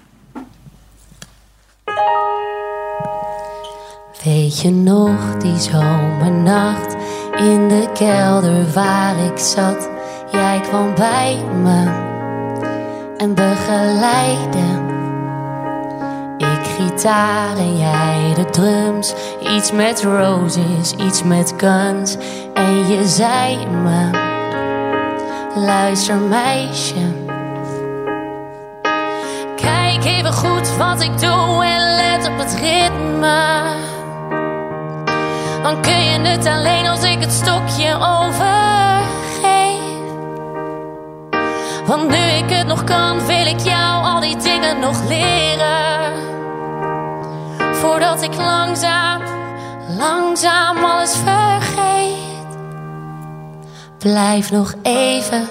[4.27, 6.97] Weet je nog die zomernacht
[7.37, 9.89] in de kelder waar ik zat?
[10.33, 11.85] Jij kwam bij me
[13.17, 14.85] en begeleidde.
[16.39, 19.15] Ik gitaar en jij de drums.
[19.57, 22.17] Iets met roses, iets met guns.
[22.55, 24.11] En je zei me:
[25.55, 27.15] Luister, meisje.
[29.57, 33.95] Kijk even goed wat ik doe en let op het ritme.
[35.67, 38.35] Dan kun je het alleen als ik het stokje overgeef.
[41.87, 46.13] Want nu ik het nog kan, wil ik jou al die dingen nog leren.
[47.73, 49.23] Voordat ik langzaam,
[49.99, 52.57] langzaam alles vergeet.
[53.99, 55.49] Blijf nog even,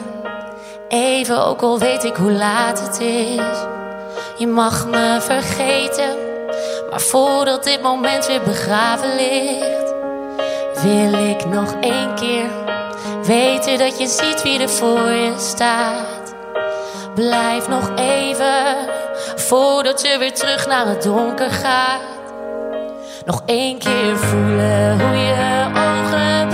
[0.88, 3.57] even, ook al weet ik hoe laat het is.
[4.38, 6.16] Je mag me vergeten,
[6.89, 9.84] maar voordat dit moment weer begraven ligt,
[10.86, 12.49] wil ik nog één keer
[13.23, 16.36] weten dat je ziet wie er voor je staat.
[17.15, 18.75] Blijf nog even
[19.36, 22.01] voordat je weer terug naar het donker gaat.
[23.25, 26.49] Nog één keer voelen hoe je ogen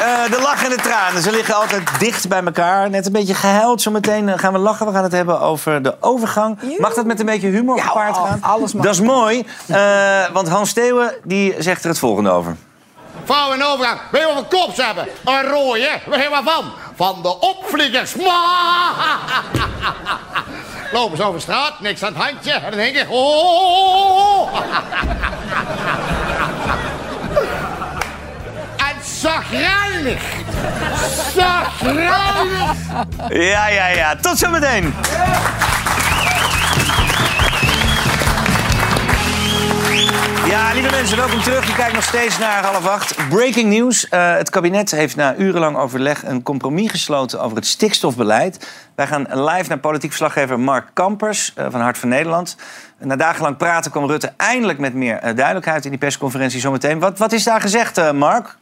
[0.00, 1.22] Eh, de lach en de tranen.
[1.22, 2.90] Ze liggen altijd dicht bij elkaar.
[2.90, 3.82] Net een beetje gehuild.
[3.82, 4.86] Zometeen eh, gaan we lachen.
[4.86, 6.58] We gaan het hebben over de overgang.
[6.78, 8.38] Mag dat met een beetje humor gepaard gaan?
[8.42, 8.84] alles mag.
[8.84, 9.46] Dat is mooi.
[9.66, 9.78] eh,
[10.32, 12.56] want Hans Steeuwen die zegt er het volgende over.
[13.24, 14.00] Vouw en overgang.
[14.10, 15.06] Weet je wat we kops hebben?
[15.24, 15.90] Een rode.
[16.06, 16.64] Weet je waarvan?
[16.96, 18.14] Van de opvliegers.
[20.92, 22.52] Lopen ze over straat, niks aan het handje.
[22.52, 23.06] En dan denk ik...
[23.10, 24.54] Oh.
[29.20, 30.22] zagrijnig.
[31.34, 32.76] Zagrijnig.
[33.28, 34.16] Ja, ja, ja.
[34.16, 34.94] Tot zometeen.
[40.46, 41.66] Ja, lieve mensen, welkom terug.
[41.66, 43.28] Je kijkt nog steeds naar half acht.
[43.28, 44.08] Breaking news.
[44.08, 48.68] Eh, het kabinet heeft na urenlang overleg een compromis gesloten over het stikstofbeleid.
[48.94, 52.56] Wij gaan live naar politiek verslaggever Mark Kampers eh, van Hart van Nederland.
[52.98, 56.98] Na dagenlang praten kwam Rutte eindelijk met meer eh, duidelijkheid in die persconferentie zometeen.
[56.98, 58.58] Wat, wat is daar gezegd, Mark?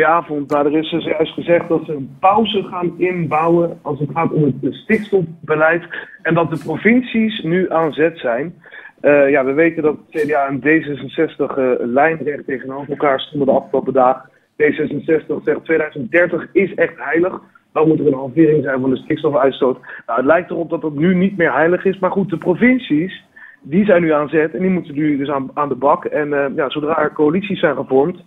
[0.00, 0.50] Goedenavond.
[0.50, 4.32] Nou, er is dus juist gezegd dat ze een pauze gaan inbouwen als het gaat
[4.32, 5.84] om het stikstofbeleid.
[6.22, 8.54] En dat de provincies nu aan zet zijn.
[9.00, 13.92] Eh, ja, we weten dat CDA en D66 eh, lijnrecht tegenover elkaar stonden de afgelopen
[13.92, 14.30] dagen.
[14.62, 17.40] D66 zegt 2030 is echt heilig.
[17.72, 19.78] Dan moet er een halvering zijn van de stikstofuitstoot.
[20.06, 21.98] Nou, het lijkt erop dat dat nu niet meer heilig is.
[21.98, 23.24] Maar goed, de provincies
[23.62, 26.04] die zijn nu aan zet en die moeten nu dus aan, aan de bak.
[26.04, 28.22] En eh, ja, zodra er coalities zijn gevormd,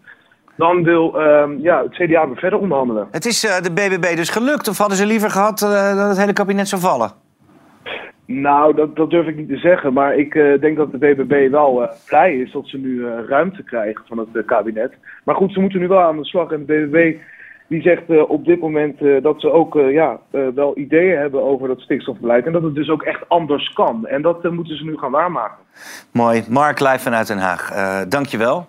[0.55, 3.07] dan wil ehm, ja, het CDA weer verder onderhandelen.
[3.11, 6.17] Het is eh, de BBB dus gelukt, of hadden ze liever gehad eh, dat het
[6.17, 7.11] hele kabinet zou vallen?
[8.25, 9.93] Nou, dat, dat durf ik niet te zeggen.
[9.93, 13.63] Maar ik eh, denk dat de BBB wel eh, blij is dat ze nu ruimte
[13.63, 14.93] krijgen van het kabinet.
[15.23, 16.51] Maar goed, ze moeten nu wel aan de slag.
[16.51, 17.15] En de BBB
[17.67, 20.19] die zegt op dit moment dat ze ook ja,
[20.55, 22.45] wel ideeën hebben over dat stikstofbeleid.
[22.45, 24.07] En dat het dus ook echt anders kan.
[24.07, 25.57] En dat moeten ze nu gaan waarmaken.
[26.11, 26.43] Mooi.
[26.49, 27.71] Mark, live vanuit Den Haag.
[27.71, 28.67] Eh Dank je wel.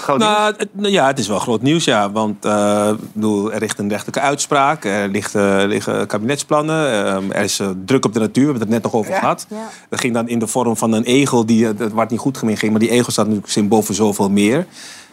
[0.00, 2.10] Groot Nou, het, nou ja, het is wel groot nieuws, ja.
[2.10, 7.42] Want eh, bedoel, er ligt een rechtelijke uitspraak, er ligt, eh, liggen kabinetsplannen, eh, er
[7.42, 9.46] is eh, druk op de natuur, we hebben het net nog over gehad.
[9.88, 12.38] Dat ging dan in de vorm van een egel, die, dat waar het niet goed
[12.38, 14.66] ging, maar die egel staat natuurlijk symbool voor zoveel meer.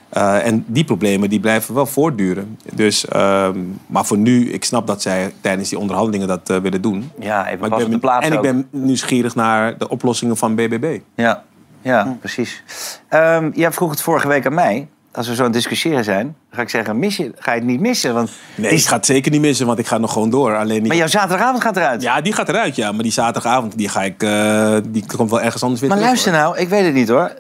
[0.10, 2.58] Eh, en die problemen die blijven wel voortduren.
[2.74, 7.12] Dus, ehm, maar voor nu, ik snap dat zij tijdens die onderhandelingen dat willen doen.
[7.20, 10.38] Ja, even Maar ik op ben, de plaats En ik ben nieuwsgierig naar de oplossingen
[10.38, 11.00] van BBB.
[11.16, 11.44] Ja,
[11.88, 12.64] ja precies.
[13.10, 14.88] Ehm, jij vroeg het vorige week aan mij.
[15.12, 17.68] Als we zo aan het discussiëren zijn, ga ik zeggen, mis je, ga je het
[17.68, 18.14] niet missen?
[18.14, 20.56] Want Nee, ik ga het zeker niet missen, want ik ga nog gewoon door.
[20.58, 20.88] Alleen niet...
[20.88, 22.02] Maar jouw zaterdagavond gaat eruit?
[22.02, 22.92] Ja, die gaat eruit, ja.
[22.92, 24.24] Maar die zaterdagavond, die ga ik...
[24.24, 27.10] eh, die komt wel ergens anders weer Maar terug, luister nou, ik weet het niet
[27.10, 27.32] hoor.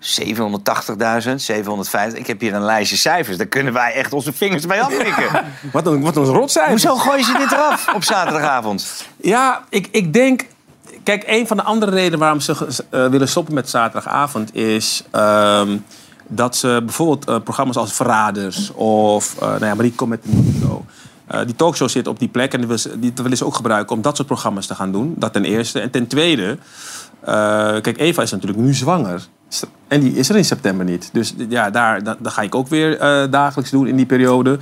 [0.00, 2.18] 780.000, 750.
[2.18, 3.36] Ik heb hier een lijstje cijfers.
[3.36, 5.44] Daar kunnen wij echt onze vingers bij afpikken.
[5.72, 6.70] wat een, wat een rotcijfer.
[6.70, 9.04] Hoezo gooi je dit eraf op zaterdagavond?
[9.20, 10.42] Ja, ik, ik denk...
[11.06, 15.02] Kijk, een van de andere redenen waarom ze eh, willen stoppen met zaterdagavond is...
[15.10, 15.76] ehm,
[16.28, 20.24] dat ze bijvoorbeeld eh, programma's als Verraders of eh nou ja, Marie komt met
[20.60, 20.80] show.
[21.26, 24.02] Eh, die talkshow zit op die plek en die die willen ze ook gebruiken om
[24.02, 25.14] dat soort programma's te gaan doen.
[25.16, 25.80] Dat ten eerste.
[25.80, 26.58] En ten tweede,
[27.80, 29.26] kijk, Eva is natuurlijk nu zwanger.
[29.88, 31.10] En die is er in september niet.
[31.12, 34.58] Dus ja, daar, da- dat ga ik ook weer eh, dagelijks doen in die periode.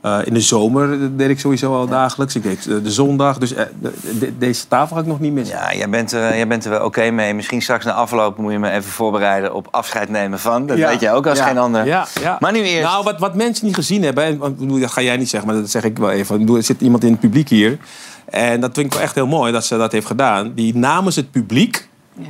[0.00, 2.34] Eh, in de zomer deed ik sowieso al dagelijks.
[2.36, 3.38] Ik deed eh, de zondag.
[3.38, 3.68] Dus de-
[4.18, 5.56] de- deze tafel ga ik nog niet missen.
[5.56, 7.34] Ja, jij bent er, jij bent er wel oké mee.
[7.34, 10.66] Misschien straks na afloop moet je me even voorbereiden op afscheid nemen van.
[10.66, 10.88] Dat Ja.
[10.88, 11.46] weet jij ook als Ja.
[11.46, 11.86] geen ander.
[11.86, 12.36] Ja, ja.
[12.40, 12.82] Maar nu eerst.
[12.88, 14.38] Nou, wat, wat mensen niet gezien hebben, en,
[14.80, 16.48] dat ga jij niet zeggen, maar dat zeg ik wel even.
[16.56, 17.78] Er zit iemand in het publiek hier.
[18.24, 20.52] En dat vind ik wel echt heel mooi dat ze dat heeft gedaan.
[20.54, 21.88] Die namens het publiek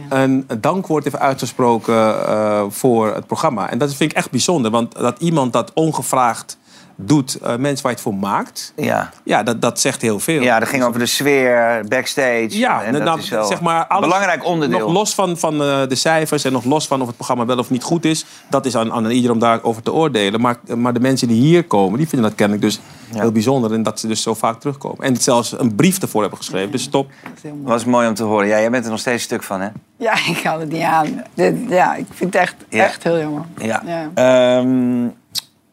[0.08, 3.70] een dankwoord heeft uitgesproken eh, voor het programma.
[3.70, 6.58] En dat vind ik echt bijzonder, want dat iemand dat ongevraagd
[7.00, 9.10] doet, eh, mensen waar je het voor maakt, Ja.
[9.24, 10.42] ja, dat, dat zegt heel veel.
[10.42, 12.48] Ja, dat ging over de sfeer, backstage.
[12.58, 14.78] Ja, en dat nou, is wel zeg maar alles, belangrijk onderdeel.
[14.78, 17.58] Nog los van, van eh, de cijfers en nog los van of het programma wel
[17.58, 18.24] of niet goed is.
[18.50, 20.40] Dat is aan, aan ieder om daarover te oordelen.
[20.40, 22.80] Maar, maar de mensen die hier komen, die vinden dat kennelijk dus
[23.12, 23.72] heel bijzonder.
[23.72, 25.04] En dat ze dus zo vaak terugkomen.
[25.04, 26.70] En zelfs een brief ervoor hebben geschreven.
[26.70, 27.10] Dus top.
[27.62, 28.46] was mooi om te horen.
[28.46, 29.68] Ja, jij bent er nog steeds stuk van, hè?
[29.96, 31.22] Ja, ik kan het niet aan.
[31.34, 32.84] Dit, ja, ik vind het echt, Ja.
[32.84, 33.44] echt heel jammer.
[33.56, 33.82] Ja.
[33.86, 34.10] Ja.
[34.14, 35.06] Ehm,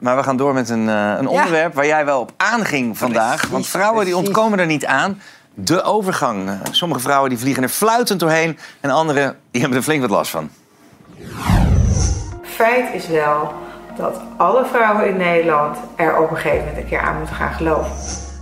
[0.06, 3.47] maar we gaan door met een, eh, een onderwerp waar jij wel op aanging vandaag.
[3.47, 5.22] Want vrouwen die ontkomen er niet aan.
[5.53, 6.49] De overgang.
[6.49, 8.58] Eh, Sommige vrouwen die vliegen er fluitend doorheen.
[8.82, 10.49] En andere die hebben er flink wat last van.
[12.41, 13.53] Feit is wel
[13.97, 17.53] dat alle vrouwen in Nederland er op een gegeven moment een keer aan moeten gaan
[17.53, 17.91] geloven.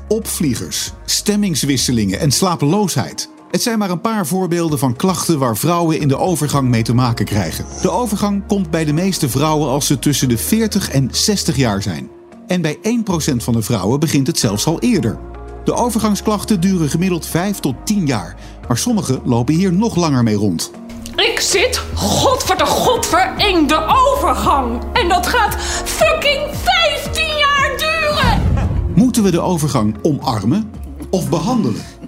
[0.07, 3.32] Opvliegers, stemmingswisselingen en slapeloosheid.
[3.53, 6.93] Het zijn maar een paar voorbeelden van klachten waar vrouwen in de overgang mee te
[6.93, 7.65] maken krijgen.
[7.81, 11.81] De overgang komt bij de meeste vrouwen als ze tussen de 40 en 60 jaar
[11.81, 12.09] zijn.
[12.47, 12.79] En bij 1%
[13.35, 15.19] van de vrouwen begint het zelfs al eerder.
[15.63, 18.35] De overgangsklachten duren gemiddeld 5 tot 10 jaar,
[18.67, 20.71] maar sommige lopen hier nog langer mee rond.
[21.15, 24.81] Ik zit, godver de godver, in de overgang.
[24.93, 28.41] En dat gaat fucking 15 jaar duren.
[28.95, 30.71] Moeten we de overgang omarmen
[31.09, 32.02] of behandelen?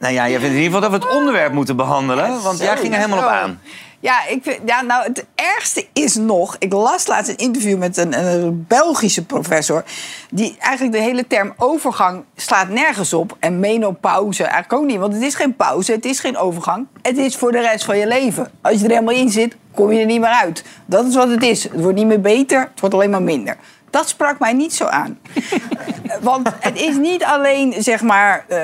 [0.00, 2.42] Nou ja, jij vindt in ieder geval dat we het onderwerp moeten behandelen.
[2.42, 3.60] Want jij ging er helemaal op aan.
[4.02, 6.56] Ja, ik vind, ja, nou, het ergste is nog...
[6.58, 9.84] Ik las laatst een interview met een, een Belgische professor...
[10.30, 13.36] die eigenlijk de hele term overgang slaat nergens op.
[13.38, 14.98] En menopauze eigenlijk ook niet.
[14.98, 16.86] Want het is geen pauze, het is geen overgang.
[17.02, 18.50] Het is voor de rest van je leven.
[18.60, 20.64] Als je er helemaal in zit, kom je er niet meer uit.
[20.86, 21.62] Dat is wat het is.
[21.62, 23.56] Het wordt niet meer beter, het wordt alleen maar minder.
[23.90, 25.18] Dat sprak mij niet zo aan.
[26.20, 28.58] Want het is niet alleen zeg maar eh,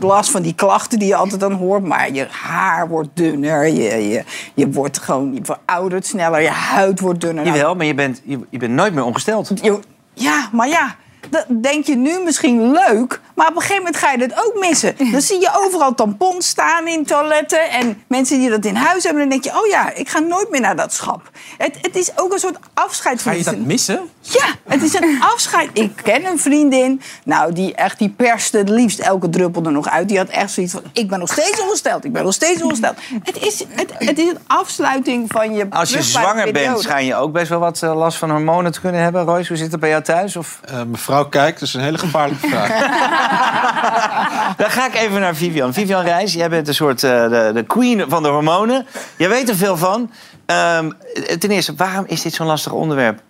[0.00, 4.08] last van die klachten die je altijd dan hoort, maar je haar wordt dunner, je,
[4.08, 4.24] je,
[4.54, 7.44] je wordt gewoon je veroudert sneller, je huid wordt dunner.
[7.44, 9.50] Nou, Jawel, maar je bent, je, je bent nooit meer ongesteld.
[9.62, 9.80] je-
[10.14, 10.94] ja, maar ja.
[11.30, 14.58] Dat denk je nu misschien leuk, maar op een gegeven moment ga je dat ook
[14.60, 14.94] missen.
[15.12, 19.20] Dan zie je overal tampons staan in toiletten en mensen die dat in huis hebben.
[19.20, 21.30] Dan denk je, oh ja, ik ga nooit meer naar dat schap.
[21.58, 24.00] Het, het is ook een soort afscheid Ga je dat missen?
[24.20, 25.70] ja, het is een afscheid.
[25.72, 29.88] Ik ken een vriendin, nou, die echt die perste het liefst elke druppel er nog
[29.88, 30.08] uit.
[30.08, 32.96] Die had echt zoiets van, ik ben nog steeds ongesteld, ik ben nog steeds ongesteld.
[33.22, 37.14] Het is, het, het is een afsluiting van je Als je zwanger bent, schijn je
[37.14, 39.24] ook best wel wat eh, last van hormonen te kunnen hebben.
[39.24, 40.36] Royce, hoe zit het bij jou thuis?
[40.36, 40.60] Of?
[40.64, 43.26] Eh, mevrouw kijkt, dat is een hele gevaarlijke vraag.
[44.60, 45.72] Dan ga ik even naar Vivian.
[45.72, 48.86] Vivian Reis, jij bent een soort eh, de, de queen van de hormonen.
[49.16, 50.10] Jij weet er veel van.
[50.46, 50.90] Ehm,
[51.38, 53.20] ten eerste, waarom is dit zo'n lastig onderwerp?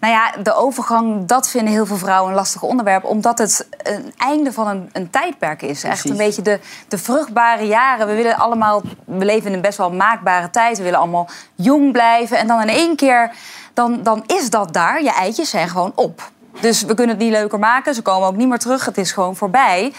[0.00, 3.04] Nou ja, de overgang, dat vinden heel veel vrouwen een lastig onderwerp.
[3.04, 5.84] Omdat het een einde van een, een tijdperk is.
[5.84, 8.06] Echt een beetje de, de vruchtbare jaren.
[8.06, 10.76] We willen allemaal, we leven in een best wel maakbare tijd.
[10.76, 12.38] We willen allemaal jong blijven.
[12.38, 13.32] En dan in één keer,
[13.74, 15.02] dan, dan is dat daar.
[15.02, 16.30] Je eitjes zijn gewoon op.
[16.60, 17.94] Dus we kunnen het niet leuker maken.
[17.94, 18.84] Ze komen ook niet meer terug.
[18.84, 19.92] Het is gewoon voorbij.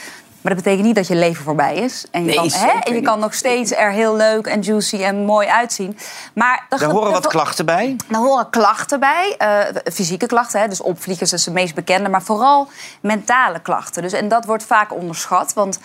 [0.47, 2.05] Maar dat betekent niet dat je leven voorbij is.
[2.11, 5.03] En je, Nee, kan, hè, en je kan nog steeds er heel leuk en juicy
[5.03, 5.97] en mooi uitzien.
[6.33, 7.95] Maar Daar horen wat klachten bij.
[8.07, 9.59] daar horen klachten bij, eh,
[9.93, 12.67] fysieke klachten, hè, dus opvliegers is de meest bekende, maar vooral
[13.01, 14.01] mentale klachten.
[14.01, 15.79] Dus, en dat wordt vaak onderschat, want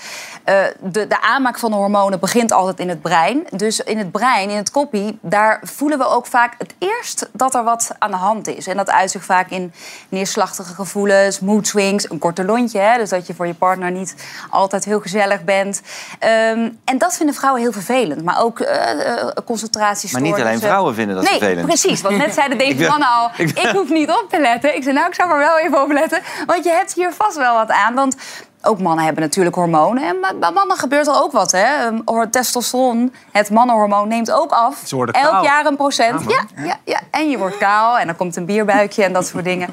[0.45, 3.47] eh, de, de aanmaak van de hormonen begint altijd in het brein.
[3.51, 7.55] Dus in het brein, in het koppie, daar voelen we ook vaak het eerst dat
[7.55, 8.67] er wat aan de hand is.
[8.67, 9.73] En dat uit zich vaak in
[10.09, 14.15] neerslachtige gevoelens, mood swings, een korte lontje, hè, dus dat je voor je partner niet
[14.53, 15.83] altijd heel gezellig bent.
[16.19, 20.21] Ehm, en dat vinden vrouwen heel vervelend, maar ook eh eh, concentratiestoornissen.
[20.21, 21.67] Maar niet alleen vrouwen vinden dat nee, vervelend.
[21.67, 22.01] precies.
[22.01, 24.77] Want net zeiden deze mannen al, ik hoef niet op te letten.
[24.77, 26.21] Ik zei, nou, ik zou er wel even op letten.
[26.47, 27.95] Want je hebt hier vast wel wat aan.
[27.95, 28.17] Want
[28.63, 30.03] ook mannen hebben natuurlijk hormonen.
[30.03, 31.53] En bij- mannen gebeurt er ook wat.
[31.53, 31.87] Hè?
[31.87, 34.81] Ehm, Testosteron, het mannenhormoon, neemt ook af.
[34.85, 35.45] Ze worden Elk kaal.
[35.45, 36.31] jaar een procent.
[36.31, 39.45] Ja, ja, ja, En je wordt kaal en dan komt een bierbuikje en dat soort
[39.45, 39.69] dingen.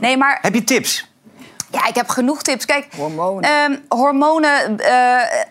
[0.00, 1.11] Nee, maar Heb je tips?
[1.72, 2.64] Ja, ik heb genoeg tips.
[2.64, 3.82] Kijk, hormonen.
[3.88, 4.92] hormonen eh,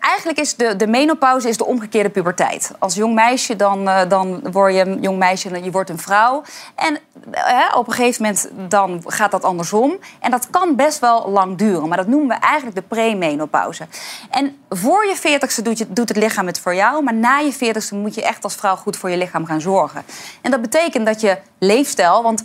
[0.00, 2.70] eigenlijk is de, de menopauze is de omgekeerde puberteit.
[2.78, 5.98] Als jong meisje dan, eh, dan word je een jong meisje en je wordt een
[5.98, 6.42] vrouw.
[6.74, 6.98] En
[7.30, 9.98] eh, op een gegeven moment dan gaat dat andersom.
[10.20, 11.88] En dat kan best wel lang duren.
[11.88, 13.86] Maar dat noemen we eigenlijk de premenopauze.
[14.30, 17.02] En voor je veertigste doet, je, doet het lichaam het voor jou.
[17.02, 20.02] Maar na je veertigste moet je echt als vrouw goed voor je lichaam gaan zorgen.
[20.40, 22.22] En dat betekent dat je leefstijl...
[22.22, 22.42] Want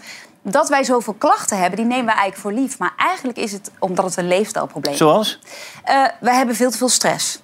[0.52, 2.80] dat wij zoveel klachten hebben, die nemen we eigenlijk voor lief.
[2.80, 5.00] Maar eigenlijk is het omdat het een leefstijlprobleem is.
[5.00, 5.40] Zoals?
[5.84, 7.42] Eh, we hebben veel te veel stress.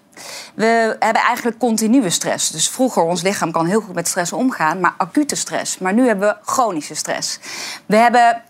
[0.56, 2.49] We hebben eigenlijk continue stress.
[2.49, 5.78] Dus vroeger, ons lichaam kan heel goed met stress omgaan, maar acute stress.
[5.78, 7.39] Maar nu hebben we chronische stress.
[7.86, 8.43] We hebben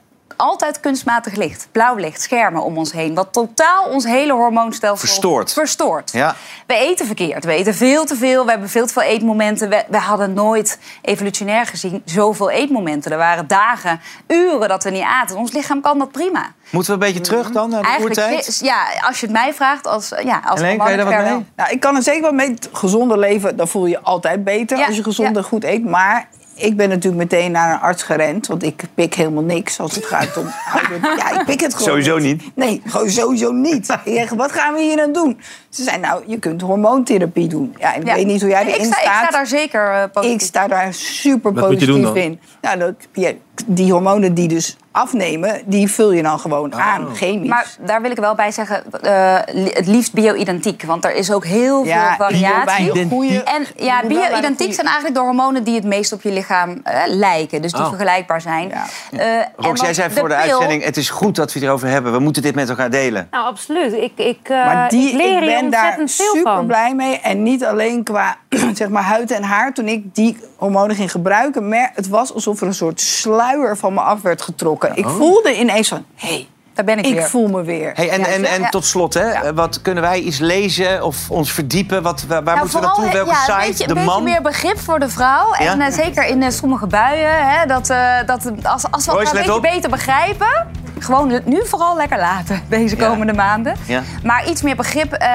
[0.44, 3.14] altijd kunstmatig licht, blauw licht, schermen om ons heen.
[3.14, 5.54] Wat totaal ons hele hormoonstelsel Verstoort.
[5.54, 6.12] verstoort.
[6.12, 6.36] Ja.
[6.68, 7.46] We eten verkeerd.
[7.46, 8.44] We eten veel te veel.
[8.46, 9.70] We hebben veel te veel eetmomenten.
[9.70, 13.12] We, we hadden nooit evolutionair gezien zoveel eetmomenten.
[13.12, 15.38] Er waren dagen, uren dat we niet aten.
[15.38, 16.52] Ons lichaam kan dat prima.
[16.70, 18.60] Moeten we een beetje terug dan naar de Eigenlijk, oertijd?
[18.64, 21.46] ja, als je het mij vraagt, als, ja, als Helene, kan je daar wat mee?
[21.56, 22.58] Nou, ik kan er zeker wel mee.
[22.72, 25.86] Gezonder leven, dan voel je je altijd beter als je gezond en goed eet.
[25.86, 28.48] Maar ik ben natuurlijk meteen naar een arts gerend.
[28.48, 31.16] Want ik pik helemaal niks als het gaat om ouder.
[31.18, 32.44] Ja, ik pik het gewoon Sowieso niet.
[32.56, 33.98] Nee, gewoon sowieso niet.
[34.04, 35.40] Ik zeg, wat gaan we hier aan doen?
[35.74, 37.76] Ze zei, nou, je kunt hormoontherapie doen.
[37.80, 38.14] Ja, ik Ja.
[38.16, 39.24] weet niet hoe jij Ik erin sta- ik staat.
[39.24, 40.42] sta daar zeker eh, positief.
[40.42, 42.16] Ik sta daar super Wat moet je positief doen dan?
[42.18, 42.40] in.
[42.62, 43.32] Nou, dat, ja,
[43.66, 47.50] die hormonen die dus afnemen, die vul je dan gewoon aan, chemisch.
[47.50, 49.38] Maar daar wil ik wel bij zeggen, eh,
[49.74, 50.84] het liefst bio-identiek.
[50.84, 52.92] Want er is ook heel Ja, veel variatie.
[52.92, 56.80] bio- goeie- En ja, bio-identiek zijn eigenlijk de hormonen die het meest op je lichaam
[56.84, 57.62] eh, lijken.
[57.62, 57.88] Dus die Oh.
[57.88, 58.72] vergelijkbaar zijn.
[59.12, 60.84] Eh, en Rox, jij zei voor de, uitzending...
[60.84, 62.12] het is goed dat we het erover hebben.
[62.12, 63.28] We moeten dit met elkaar delen.
[63.32, 63.94] Nou, absoluut.
[63.94, 66.66] Ik, ik, eh, Maar die, ik leer ik hier ben daar super van.
[66.68, 67.20] blij mee.
[67.20, 68.38] En niet alleen qua
[68.74, 69.74] zeg maar, huid en haar.
[69.74, 71.68] Toen ik die hormonen ging gebruiken...
[71.70, 74.96] Maar het was alsof er een soort sluier van me af werd getrokken.
[74.96, 75.16] Ik Oh.
[75.16, 76.06] voelde ineens van...
[76.16, 77.24] hé, hey, daar ben ik, ik weer.
[77.24, 77.92] voel me weer.
[77.96, 78.70] Hey, en Ja, en, en ja.
[78.70, 82.04] tot slot, hè, wat kunnen wij iets lezen of ons verdiepen?
[82.04, 83.04] Wat, waar waar Nou, moeten we naartoe?
[83.04, 83.68] vooral, Welke ja, een site?
[83.72, 84.24] beetje, de een beetje man?
[84.24, 85.52] meer begrip voor de vrouw.
[85.54, 87.48] En eh, zeker in eh, sommige buien.
[87.48, 89.62] Hè, dat, eh, dat, als, als we Royce, elkaar een beetje op.
[89.62, 90.82] beter begrijpen.
[91.00, 93.76] Gewoon nu vooral lekker laten, deze komende maanden.
[93.88, 94.02] Ja.
[94.24, 95.30] Maar iets meer begrip eh,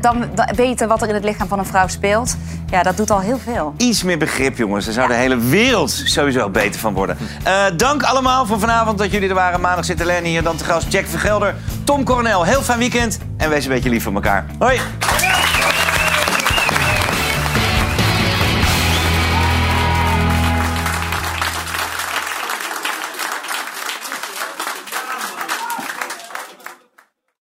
[0.00, 2.36] dan, dan weten wat er in het lichaam van een vrouw speelt.
[2.70, 3.74] Ja, dat doet al heel veel.
[3.76, 4.84] Iets meer begrip, jongens.
[4.84, 7.16] Daar zou de hele wereld sowieso beter van worden.
[7.42, 9.60] Eh, dank allemaal voor vanavond dat jullie er waren.
[9.60, 10.42] Maandag zit Helene hier.
[10.42, 11.54] Dan te gast Jack Vergelder,
[11.84, 12.44] Tom Cornel.
[12.44, 14.44] Heel fijn weekend en wees een beetje lief voor elkaar.
[14.58, 14.80] Hoi!